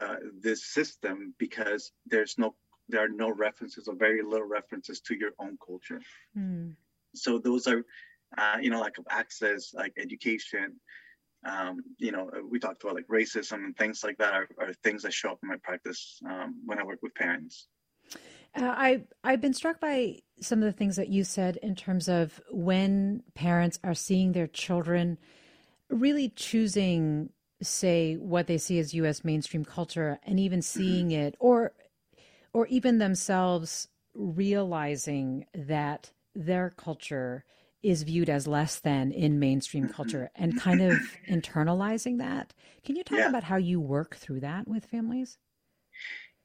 [0.00, 2.54] uh, this system because there's no
[2.88, 6.00] there are no references or very little references to your own culture
[6.36, 6.74] mm.
[7.14, 7.82] so those are
[8.36, 10.74] uh, you know lack of access like education
[11.46, 15.02] um, you know we talked about like racism and things like that are, are things
[15.02, 17.66] that show up in my practice um, when i work with parents
[18.56, 22.08] uh, I I've been struck by some of the things that you said in terms
[22.08, 25.18] of when parents are seeing their children
[25.88, 27.30] really choosing
[27.62, 31.72] say what they see as US mainstream culture and even seeing it or
[32.52, 37.44] or even themselves realizing that their culture
[37.82, 40.98] is viewed as less than in mainstream culture and kind of
[41.30, 42.52] internalizing that.
[42.84, 43.28] Can you talk yeah.
[43.28, 45.38] about how you work through that with families?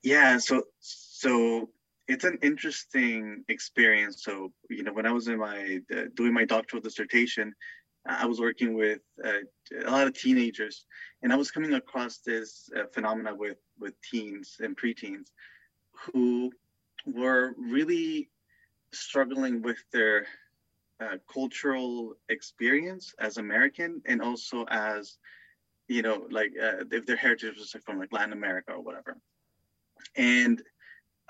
[0.03, 1.69] Yeah, so so
[2.11, 4.23] it's an interesting experience.
[4.23, 7.53] So, you know, when I was in my uh, doing my doctoral dissertation,
[8.05, 9.43] I was working with uh,
[9.85, 10.85] a lot of teenagers,
[11.21, 15.27] and I was coming across this uh, phenomena with with teens and preteens
[16.05, 16.51] who
[17.05, 18.29] were really
[18.91, 20.25] struggling with their
[20.99, 25.17] uh, cultural experience as American and also as
[25.87, 29.17] you know like uh, if their heritage was from like Latin America or whatever.
[30.15, 30.61] And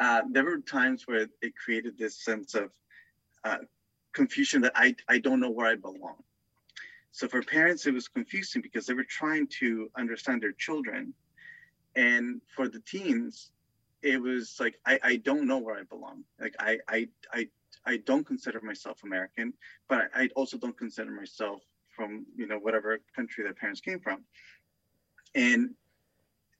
[0.02, 2.72] uh, there were times where it created this sense of
[3.44, 3.60] uh,
[4.14, 6.18] confusion that I I don't know where I belong.
[7.12, 11.14] So for parents, it was confusing because they were trying to understand their children,
[11.96, 13.52] and for the teens,
[14.02, 16.24] it was like I, I don't know where I belong.
[16.40, 17.48] Like I I I
[17.86, 19.54] I don't consider myself American,
[19.88, 21.62] but I, I also don't consider myself
[21.96, 24.24] from you know whatever country their parents came from.
[25.36, 25.76] And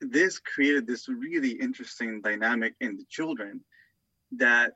[0.02, 3.62] this created this really interesting dynamic in the children
[4.34, 4.74] that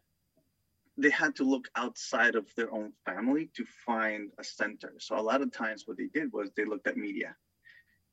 [0.97, 4.93] they had to look outside of their own family to find a center.
[4.99, 7.35] So a lot of times what they did was they looked at media.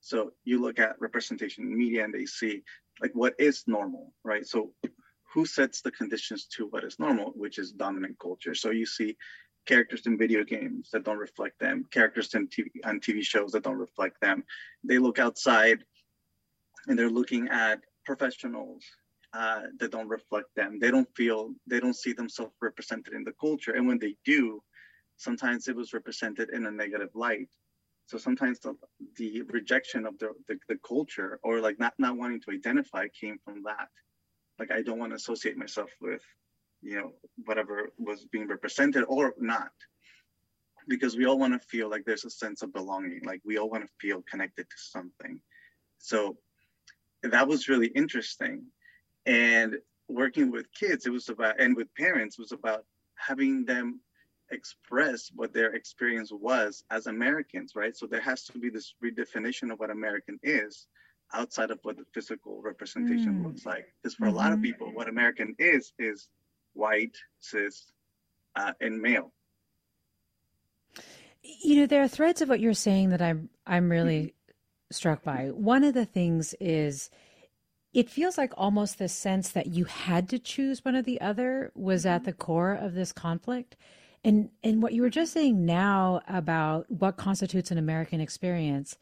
[0.00, 2.62] So you look at representation in media and they see
[3.00, 4.44] like what is normal, right?
[4.44, 4.72] So
[5.32, 8.54] who sets the conditions to what is normal, which is dominant culture.
[8.54, 9.16] So you see
[9.64, 13.62] characters in video games that don't reflect them, characters in TV on TV shows that
[13.62, 14.42] don't reflect them.
[14.82, 15.84] They look outside
[16.88, 18.84] and they're looking at professionals
[19.34, 20.78] uh, that don't reflect them.
[20.78, 23.72] They don't feel, they don't see themselves represented in the culture.
[23.72, 24.62] And when they do,
[25.16, 27.48] sometimes it was represented in a negative light.
[28.06, 28.74] So sometimes the,
[29.16, 33.38] the rejection of the, the, the culture or like not, not wanting to identify came
[33.44, 33.88] from that.
[34.58, 36.22] Like I don't want to associate myself with,
[36.82, 37.12] you know,
[37.44, 39.70] whatever was being represented or not.
[40.88, 43.70] Because we all want to feel like there's a sense of belonging, like we all
[43.70, 45.40] want to feel connected to something.
[45.98, 46.36] So
[47.22, 48.64] that was really interesting.
[49.26, 49.76] And
[50.08, 54.00] working with kids, it was about, and with parents, was about having them
[54.50, 57.96] express what their experience was as Americans, right?
[57.96, 60.86] So there has to be this redefinition of what American is
[61.34, 63.46] outside of what the physical representation mm.
[63.46, 63.86] looks like.
[64.02, 64.34] Because for mm-hmm.
[64.34, 64.64] a lot of mm-hmm.
[64.64, 66.28] people, what American is is
[66.74, 67.92] white, cis,
[68.56, 69.32] uh, and male.
[71.42, 74.41] You know, there are threads of what you're saying that I'm I'm really mm-hmm.
[74.95, 75.51] Struck by.
[75.53, 77.11] One of the things is
[77.93, 81.70] it feels like almost the sense that you had to choose one or the other
[81.74, 82.26] was at mm-hmm.
[82.26, 83.76] the core of this conflict.
[84.24, 88.97] And and what you were just saying now about what constitutes an American experience.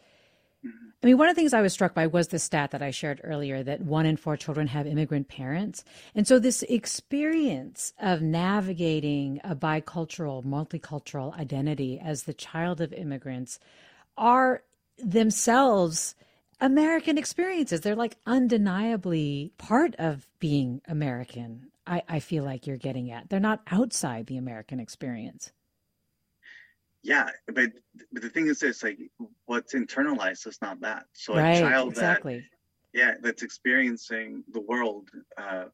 [0.66, 0.88] Mm-hmm.
[1.03, 2.91] I mean, one of the things I was struck by was the stat that I
[2.91, 5.84] shared earlier that one in four children have immigrant parents.
[6.14, 13.59] And so, this experience of navigating a bicultural, multicultural identity as the child of immigrants
[14.16, 14.62] are
[15.03, 16.14] themselves
[16.61, 17.80] American experiences.
[17.80, 21.70] They're like undeniably part of being American.
[21.86, 23.28] I, I feel like you're getting at.
[23.30, 25.53] They're not outside the American experience.
[27.03, 27.70] Yeah, but
[28.12, 28.98] but the thing is this like
[29.46, 31.07] what's internalized is not that.
[31.14, 32.46] So right, a child exactly.
[32.92, 35.64] that yeah, that's experiencing the world uh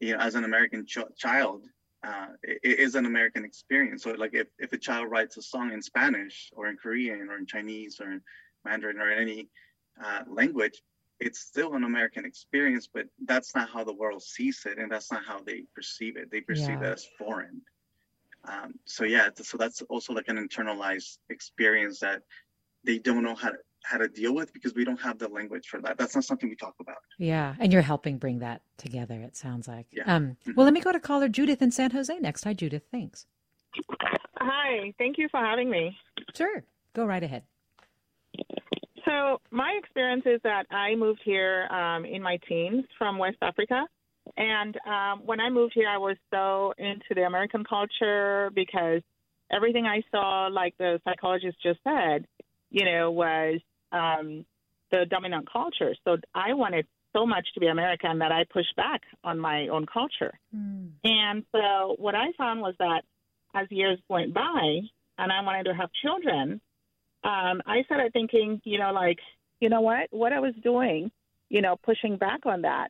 [0.00, 1.64] you know as an American ch- child
[2.06, 4.04] uh, it is an American experience.
[4.04, 7.36] So, like, if, if a child writes a song in Spanish or in Korean or
[7.36, 8.20] in Chinese or in
[8.64, 9.48] Mandarin or in any
[10.02, 10.82] uh, language,
[11.20, 15.10] it's still an American experience, but that's not how the world sees it, and that's
[15.10, 16.30] not how they perceive it.
[16.30, 16.90] They perceive yeah.
[16.90, 17.60] it as foreign.
[18.44, 22.22] Um, so yeah, so that's also like an internalized experience that
[22.84, 25.68] they don't know how to how to deal with because we don't have the language
[25.68, 25.96] for that.
[25.96, 26.98] That's not something we talk about.
[27.18, 29.20] Yeah, and you're helping bring that together.
[29.20, 29.86] It sounds like.
[29.92, 30.02] Yeah.
[30.06, 30.52] Um, mm-hmm.
[30.56, 32.44] Well, let me go to caller Judith in San Jose next.
[32.44, 32.84] Hi, Judith.
[32.90, 33.26] Thanks.
[34.38, 34.94] Hi.
[34.98, 35.96] Thank you for having me.
[36.34, 36.64] Sure.
[36.94, 37.42] Go right ahead.
[39.08, 43.86] So my experience is that I moved here um, in my teens from West Africa.
[44.36, 49.00] And um, when I moved here, I was so into the American culture because
[49.50, 52.26] everything I saw, like the psychologist just said,
[52.70, 53.60] you know, was
[53.92, 54.44] um,
[54.90, 55.94] the dominant culture.
[56.04, 56.86] So I wanted
[57.16, 60.38] so much to be American that I pushed back on my own culture.
[60.54, 60.90] Mm.
[61.04, 63.02] And so what I found was that
[63.54, 64.80] as years went by
[65.16, 66.60] and I wanted to have children,
[67.24, 69.18] um, I started thinking, you know, like,
[69.60, 70.08] you know what?
[70.10, 71.10] What I was doing,
[71.48, 72.88] you know, pushing back on that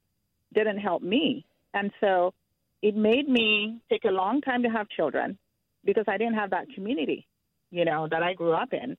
[0.54, 1.44] didn't help me.
[1.74, 2.34] And so
[2.82, 5.38] it made me take a long time to have children
[5.84, 7.26] because I didn't have that community,
[7.70, 8.96] you know, that I grew up in.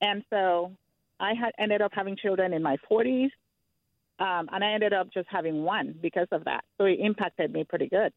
[0.00, 0.72] And so
[1.20, 3.30] I had ended up having children in my 40s,
[4.18, 6.64] um, and I ended up just having one because of that.
[6.78, 8.12] So it impacted me pretty good.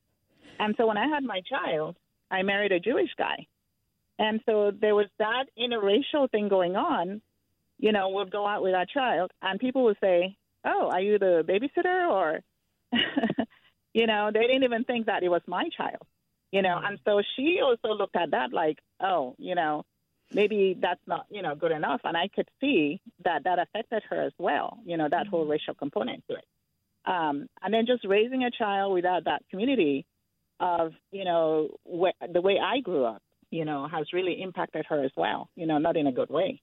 [0.60, 1.96] And so when I had my child,
[2.32, 3.46] I married a Jewish guy.
[4.18, 7.22] And so there was that interracial thing going on.
[7.78, 11.20] You know, we'd go out with our child, and people would say, "Oh, are you
[11.20, 12.40] the babysitter?" Or,
[13.94, 16.02] you know, they didn't even think that it was my child.
[16.52, 19.84] You know, and so she also looked at that like, "Oh, you know,
[20.34, 24.24] maybe that's not you know good enough and i could see that that affected her
[24.24, 25.30] as well you know that mm-hmm.
[25.30, 26.46] whole racial component to it
[27.06, 30.06] um, and then just raising a child without that community
[30.60, 33.22] of you know wh- the way i grew up
[33.56, 36.62] you know has really impacted her as well you know not in a good way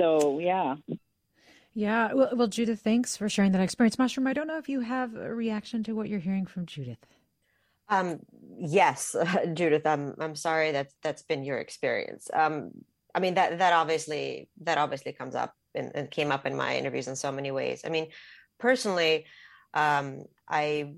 [0.00, 0.76] so yeah
[1.74, 4.68] yeah well, well judith thanks for sharing that experience Masha Rumer i don't know if
[4.68, 7.06] you have a reaction to what you're hearing from judith
[7.92, 8.20] um,
[8.58, 9.14] yes,
[9.54, 9.86] Judith.
[9.86, 12.30] I'm I'm sorry that that's been your experience.
[12.32, 12.70] Um,
[13.14, 16.76] I mean that that obviously that obviously comes up and, and, came up in my
[16.76, 17.82] interviews in so many ways.
[17.84, 18.08] I mean,
[18.58, 19.26] personally,
[19.74, 20.94] um, I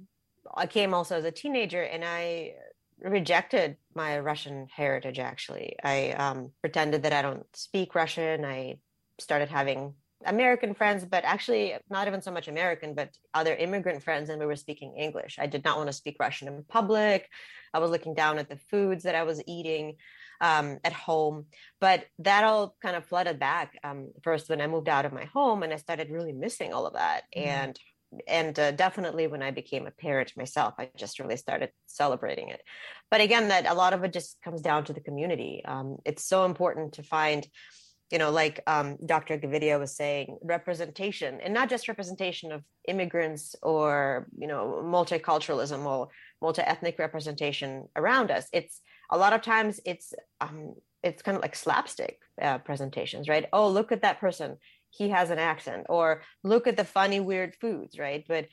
[0.55, 2.55] I came also as a teenager and I
[3.01, 5.19] rejected my Russian heritage.
[5.19, 8.45] Actually, I um, pretended that I don't speak Russian.
[8.45, 8.79] I
[9.19, 9.95] started having
[10.27, 14.47] American friends, but actually not even so much American, but other immigrant friends, and we
[14.47, 15.39] were speaking English.
[15.39, 17.29] I did not want to speak Russian in public.
[17.73, 19.97] I was looking down at the foods that I was eating
[20.41, 21.47] um, at home,
[21.81, 25.25] but that all kind of flooded back um, first when I moved out of my
[25.25, 27.23] home, and I started really missing all of that.
[27.37, 27.47] Mm.
[27.47, 27.81] And
[28.27, 32.63] and uh, definitely when I became a parent myself, I just really started celebrating it.
[33.11, 35.63] But again, that a lot of it just comes down to the community.
[35.65, 37.47] Um, it's so important to find
[38.11, 39.39] you know, like um, Dr.
[39.39, 46.09] Gavidia was saying, representation, and not just representation of immigrants or you know multiculturalism or
[46.41, 48.47] multi-ethnic representation around us.
[48.53, 53.47] It's a lot of times it's um, it's kind of like slapstick uh, presentations, right?
[53.53, 54.59] Oh, look at that person,
[54.97, 58.25] he has an accent, or look at the funny weird foods, right?
[58.27, 58.49] But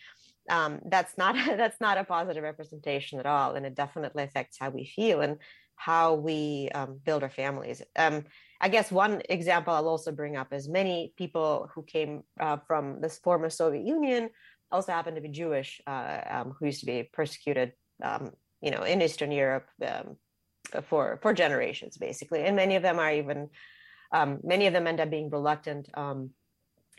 [0.49, 4.69] um, that's not that's not a positive representation at all, and it definitely affects how
[4.69, 5.37] we feel and
[5.75, 7.81] how we um, build our families.
[7.95, 8.25] Um,
[8.59, 13.01] I guess one example I'll also bring up is many people who came uh, from
[13.01, 14.29] this former Soviet Union
[14.71, 17.73] also happen to be Jewish, uh, um, who used to be persecuted,
[18.03, 18.31] um,
[18.61, 20.17] you know, in Eastern Europe um,
[20.83, 22.43] for for generations, basically.
[22.43, 23.49] And many of them are even
[24.11, 26.31] um, many of them end up being reluctant um,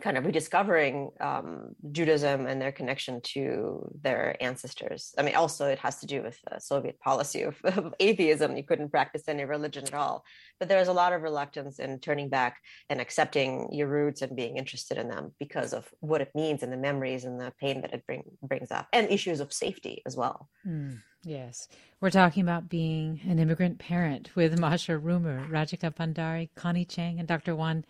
[0.03, 5.15] kind of rediscovering um, Judaism and their connection to their ancestors.
[5.17, 8.57] I mean, also it has to do with the Soviet policy of, of, atheism.
[8.57, 10.25] You couldn't practice any religion at all.
[10.59, 12.59] But there's a lot of reluctance in turning back
[12.91, 16.73] and accepting your roots and being interested in them because of what it means and
[16.73, 20.17] the memories and the pain that it bring, brings up and issues of safety as
[20.17, 20.49] well.
[20.67, 21.69] Mm, yes.
[22.01, 27.29] We're talking about being an immigrant parent with Masha Rumer, Rajika Bhandari, Connie Chang, and
[27.29, 27.55] Dr.
[27.55, 27.85] Juan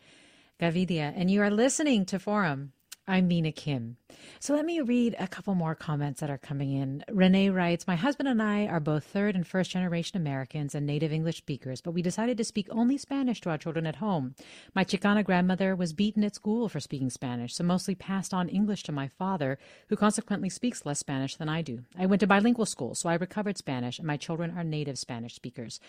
[0.60, 2.72] Gavidia, and you are listening to Forum.
[3.06, 3.96] I'm Mina Kim.
[4.40, 7.04] So let me read a couple more comments that are coming in.
[7.10, 11.12] Renee writes My husband and I are both third and first generation Americans and native
[11.12, 14.34] English speakers, but we decided to speak only Spanish to our children at home.
[14.74, 18.82] My Chicana grandmother was beaten at school for speaking Spanish, so mostly passed on English
[18.84, 19.58] to my father,
[19.88, 21.84] who consequently speaks less Spanish than I do.
[21.98, 25.34] I went to bilingual school, so I recovered Spanish, and my children are native Spanish
[25.34, 25.80] speakers,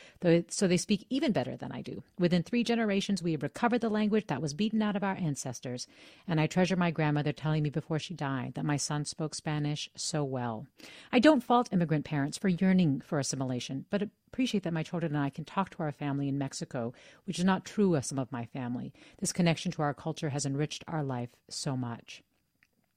[0.49, 2.03] so they speak even better than I do.
[2.19, 5.87] Within three generations, we have recovered the language that was beaten out of our ancestors,
[6.27, 9.89] and I treasure my grandmother telling me before she died that my son spoke Spanish
[9.95, 10.67] so well.
[11.11, 15.23] I don't fault immigrant parents for yearning for assimilation, but appreciate that my children and
[15.23, 16.93] I can talk to our family in Mexico,
[17.25, 18.93] which is not true of some of my family.
[19.19, 22.23] This connection to our culture has enriched our life so much.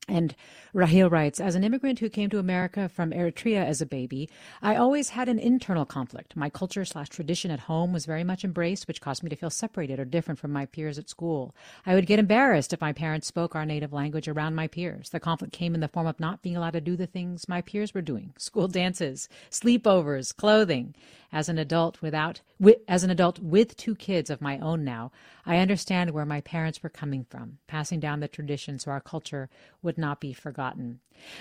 [0.08, 0.36] And
[0.72, 4.28] Rahil writes, as an immigrant who came to America from Eritrea as a baby,
[4.62, 6.36] I always had an internal conflict.
[6.36, 9.50] My culture slash tradition at home was very much embraced, which caused me to feel
[9.50, 11.56] separated or different from my peers at school.
[11.84, 15.10] I would get embarrassed if my parents spoke our native language around my peers.
[15.10, 17.60] The conflict came in the form of not being allowed to do the things my
[17.60, 20.94] peers were doing school dances, sleepovers, clothing.
[21.32, 22.40] As an adult without,
[22.88, 25.12] as an adult with two kids of my own now,
[25.44, 29.48] I understand where my parents were coming from, passing down the tradition so our culture
[29.82, 31.00] would not be forgotten.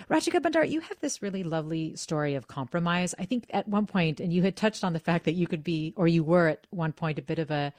[0.09, 3.13] Rajika Bandar, you have this really lovely story of compromise.
[3.19, 5.63] I think at one point, and you had touched on the fact that you could
[5.63, 7.73] be, or you were at one point, a bit of a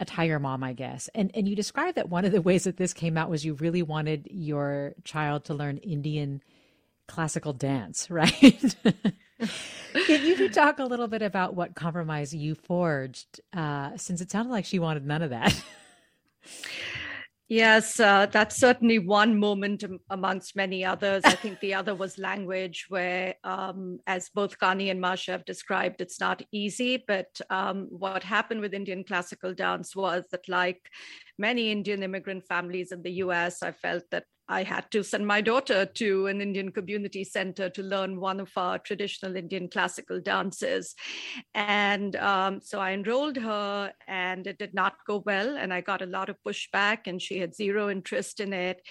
[0.00, 1.08] a tiger mom, I guess.
[1.14, 3.54] And and you described that one of the ways that this came out was you
[3.54, 6.42] really wanted your child to learn Indian
[7.06, 8.76] classical dance, right?
[10.38, 14.64] You talk a little bit about what compromise you forged, uh, since it sounded like
[14.64, 15.62] she wanted none of that?
[17.50, 21.22] Yes, uh, that's certainly one moment amongst many others.
[21.24, 26.00] I think the other was language, where, um, as both Connie and Masha have described,
[26.00, 27.02] it's not easy.
[27.04, 30.80] But um, what happened with Indian classical dance was that, like
[31.38, 35.40] many Indian immigrant families in the US, I felt that I had to send my
[35.40, 40.96] daughter to an Indian community center to learn one of our traditional Indian classical dances.
[41.54, 45.56] And um, so I enrolled her, and it did not go well.
[45.56, 48.82] And I got a lot of pushback, and she had zero interest in it.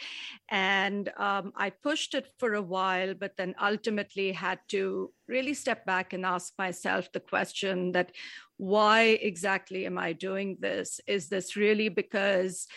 [0.50, 5.86] And um, I pushed it for a while, but then ultimately had to really step
[5.86, 8.14] back and ask myself the question that
[8.56, 11.00] why exactly am I doing this?
[11.06, 12.68] Is this really because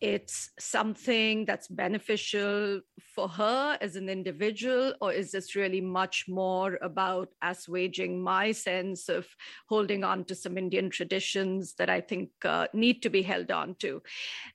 [0.00, 2.80] it's something that's beneficial
[3.14, 9.08] for her as an individual, or is this really much more about assuaging my sense
[9.08, 9.26] of
[9.68, 13.74] holding on to some Indian traditions that I think uh, need to be held on
[13.76, 14.02] to?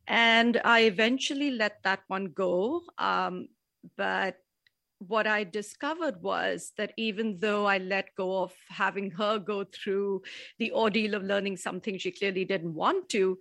[0.08, 2.84] And I eventually let that one go.
[3.00, 3.48] Um,
[3.98, 4.38] but
[5.08, 10.22] what I discovered was that even though I let go of having her go through
[10.60, 13.40] the ordeal of learning something she clearly didn't want to,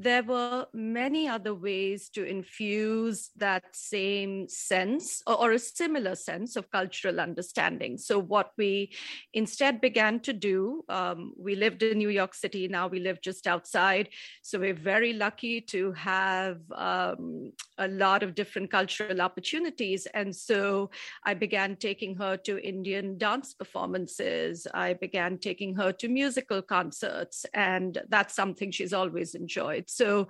[0.00, 6.54] there were many other ways to infuse that same sense or, or, a similar sense
[6.54, 7.98] of cultural understanding.
[7.98, 8.92] So, what we
[9.34, 13.48] instead began to do, um, we lived in New York City, now we live just
[13.48, 14.10] outside.
[14.42, 20.06] So, we're very lucky to have um, a lot of different cultural opportunities.
[20.14, 20.90] And so,
[21.24, 27.44] I began taking her to Indian dance performances, I began taking her to musical concerts,
[27.52, 29.87] and that's something she's always enjoyed.
[29.88, 30.28] So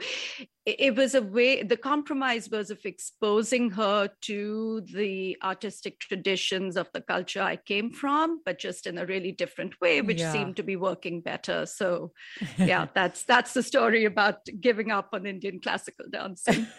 [0.64, 6.88] it was a way, the compromise was of exposing her to the artistic traditions of
[6.92, 10.32] the culture I came from, but just in a really different way, which yeah.
[10.32, 11.66] seemed to be working better.
[11.66, 12.12] So
[12.58, 16.66] yeah, that's that's the story about giving up on Indian classical dancing.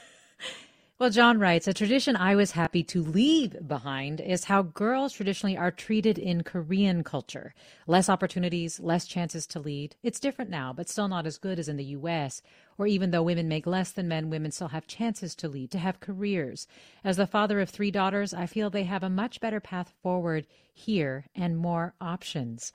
[0.99, 5.55] Well, John writes A tradition I was happy to leave behind is how girls traditionally
[5.55, 7.53] are treated in Korean culture.
[7.87, 9.95] Less opportunities, less chances to lead.
[10.03, 12.41] It's different now, but still not as good as in the U.S.,
[12.79, 15.77] where even though women make less than men, women still have chances to lead, to
[15.77, 16.65] have careers.
[17.03, 20.47] As the father of three daughters, I feel they have a much better path forward
[20.73, 22.71] here and more options.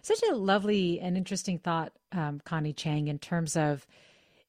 [0.00, 3.84] Such a lovely and interesting thought, um, Connie Chang, in terms of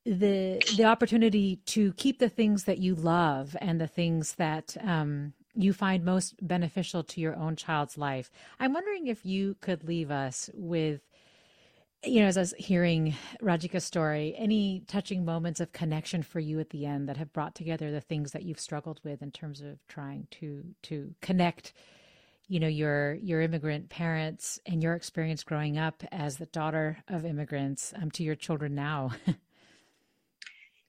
[0.06, 5.34] the the opportunity to keep the things that you love and the things that um,
[5.56, 8.30] you find most beneficial to your own child's life.
[8.60, 11.02] I'm wondering if you could leave us with,
[12.04, 16.60] you know, as I was hearing Rajika's story, any touching moments of connection for you
[16.60, 19.62] at the end that have brought together the things that you've struggled with in terms
[19.62, 21.74] of trying to to connect
[22.49, 27.24] you know your your immigrant parents and your experience growing up as the daughter of
[27.24, 29.12] immigrants um, to your children now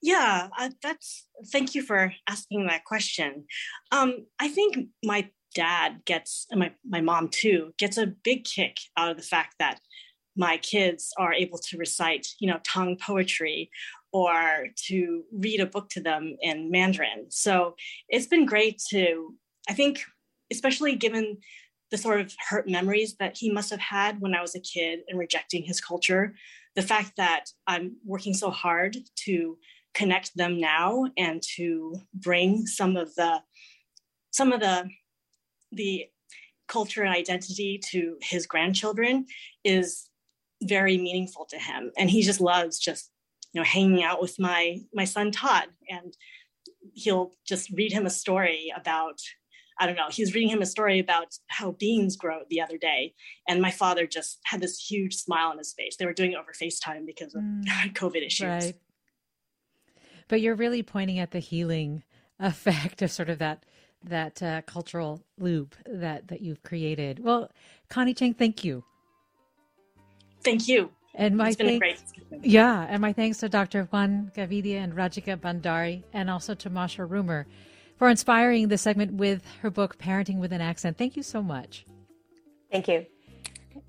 [0.05, 3.45] Yeah, uh, that's thank you for asking that question.
[3.91, 8.77] Um, I think my dad gets, and my, my mom too, gets a big kick
[8.95, 9.79] out of the fact that
[10.35, 13.69] my kids are able to recite, you know, Tang poetry
[14.11, 17.25] or to read a book to them in Mandarin.
[17.29, 17.75] So
[18.09, 19.33] it's been great to,
[19.69, 20.03] I think,
[20.51, 21.37] especially given
[21.91, 24.99] the sort of hurt memories that he must have had when I was a kid
[25.07, 26.35] and rejecting his culture,
[26.75, 29.57] the fact that I'm working so hard to
[29.93, 33.41] connect them now and to bring some of the
[34.31, 34.89] some of the
[35.71, 36.05] the
[36.67, 39.25] culture and identity to his grandchildren
[39.63, 40.09] is
[40.65, 43.11] very meaningful to him and he just loves just
[43.53, 46.15] you know hanging out with my my son todd and
[46.93, 49.19] he'll just read him a story about
[49.77, 52.77] I don't know, he was reading him a story about how beans grow the other
[52.77, 53.13] day.
[53.47, 55.97] And my father just had this huge smile on his face.
[55.97, 58.47] They were doing it over FaceTime because of mm, COVID issues.
[58.47, 58.75] Right.
[60.27, 62.03] But you're really pointing at the healing
[62.39, 63.65] effect of sort of that
[64.03, 67.19] that uh, cultural loop that that you've created.
[67.19, 67.51] Well,
[67.89, 68.83] Connie Chang, thank you.
[70.45, 70.91] Thank you.
[71.15, 73.85] And my thanks, yeah, and my thanks to Dr.
[73.85, 77.47] Juan Gavidia and Rajika Bhandari, and also to Masha Rumer
[77.97, 80.97] for inspiring the segment with her book Parenting with an Accent.
[80.97, 81.85] Thank you so much.
[82.71, 83.05] Thank you.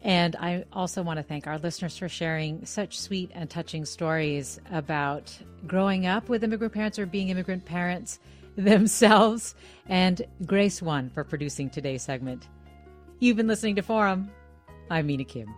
[0.03, 4.61] And I also want to thank our listeners for sharing such sweet and touching stories
[4.71, 5.37] about
[5.67, 8.21] growing up with immigrant parents or being immigrant parents
[8.57, 9.55] themselves,
[9.89, 12.47] and Grace Won for producing today's segment.
[13.19, 14.31] You've been listening to Forum.
[14.91, 15.53] I'm Mina Kim.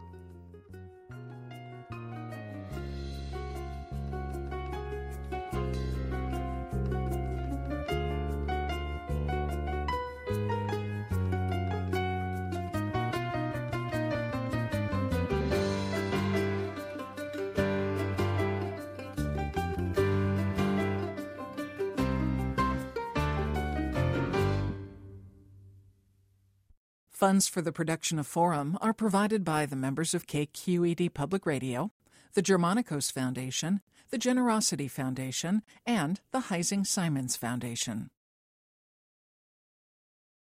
[27.18, 31.90] Funds for the production of Forum are provided by the members of KQED Public Radio,
[32.34, 38.10] the Germanacos Foundation, the Generosity Foundation, and the Heising Simons Foundation.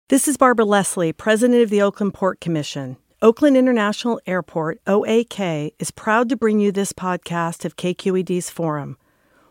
[0.09, 2.97] This is Barbara Leslie, President of the Oakland Port Commission.
[3.23, 8.99] Oakland International Airport, OAK, is proud to bring you this podcast of KQED's Forum.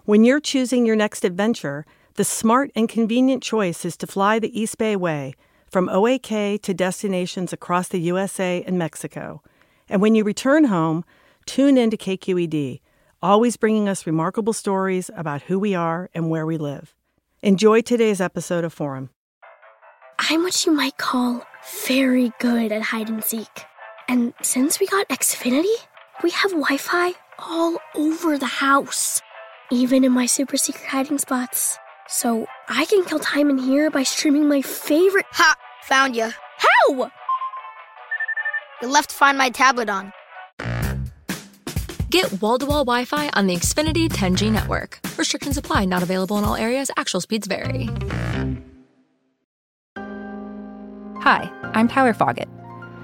[0.03, 4.59] When you're choosing your next adventure, the smart and convenient choice is to fly the
[4.59, 5.35] East Bay Way
[5.73, 9.41] from OAK to destinations across the USA and Mexico.
[9.89, 11.03] And when you return home,
[11.47, 12.79] tune in to KQED,
[13.23, 16.93] always bringing us remarkable stories about who we are and where we live.
[17.41, 19.09] Enjoy today's episode of Forum.
[20.19, 21.43] I'm what you might call
[21.87, 23.65] very good at hide and seek.
[24.07, 25.73] And since we got Xfinity,
[26.21, 29.19] we have Wi Fi all over the house,
[29.71, 31.79] even in my super secret hiding spots.
[32.07, 35.25] So I can kill time in here by streaming my favorite.
[35.31, 35.55] Ha!
[35.87, 36.29] Found you.
[36.57, 37.11] How?
[38.81, 40.13] You left Find My tablet on.
[42.09, 44.99] Get wall to wall Wi Fi on the Xfinity 10G network.
[45.17, 46.89] Restrictions apply, not available in all areas.
[46.95, 47.89] Actual speeds vary.
[51.21, 52.49] Hi, I'm Tyler Foggatt.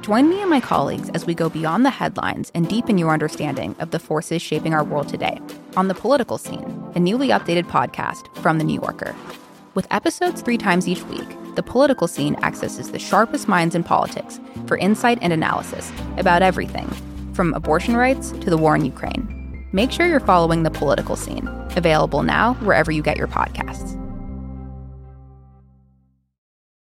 [0.01, 3.75] Join me and my colleagues as we go beyond the headlines and deepen your understanding
[3.79, 5.39] of the forces shaping our world today
[5.75, 9.15] on The Political Scene, a newly updated podcast from The New Yorker.
[9.75, 14.39] With episodes three times each week, The Political Scene accesses the sharpest minds in politics
[14.65, 16.87] for insight and analysis about everything,
[17.33, 19.67] from abortion rights to the war in Ukraine.
[19.71, 23.98] Make sure you're following The Political Scene, available now wherever you get your podcasts.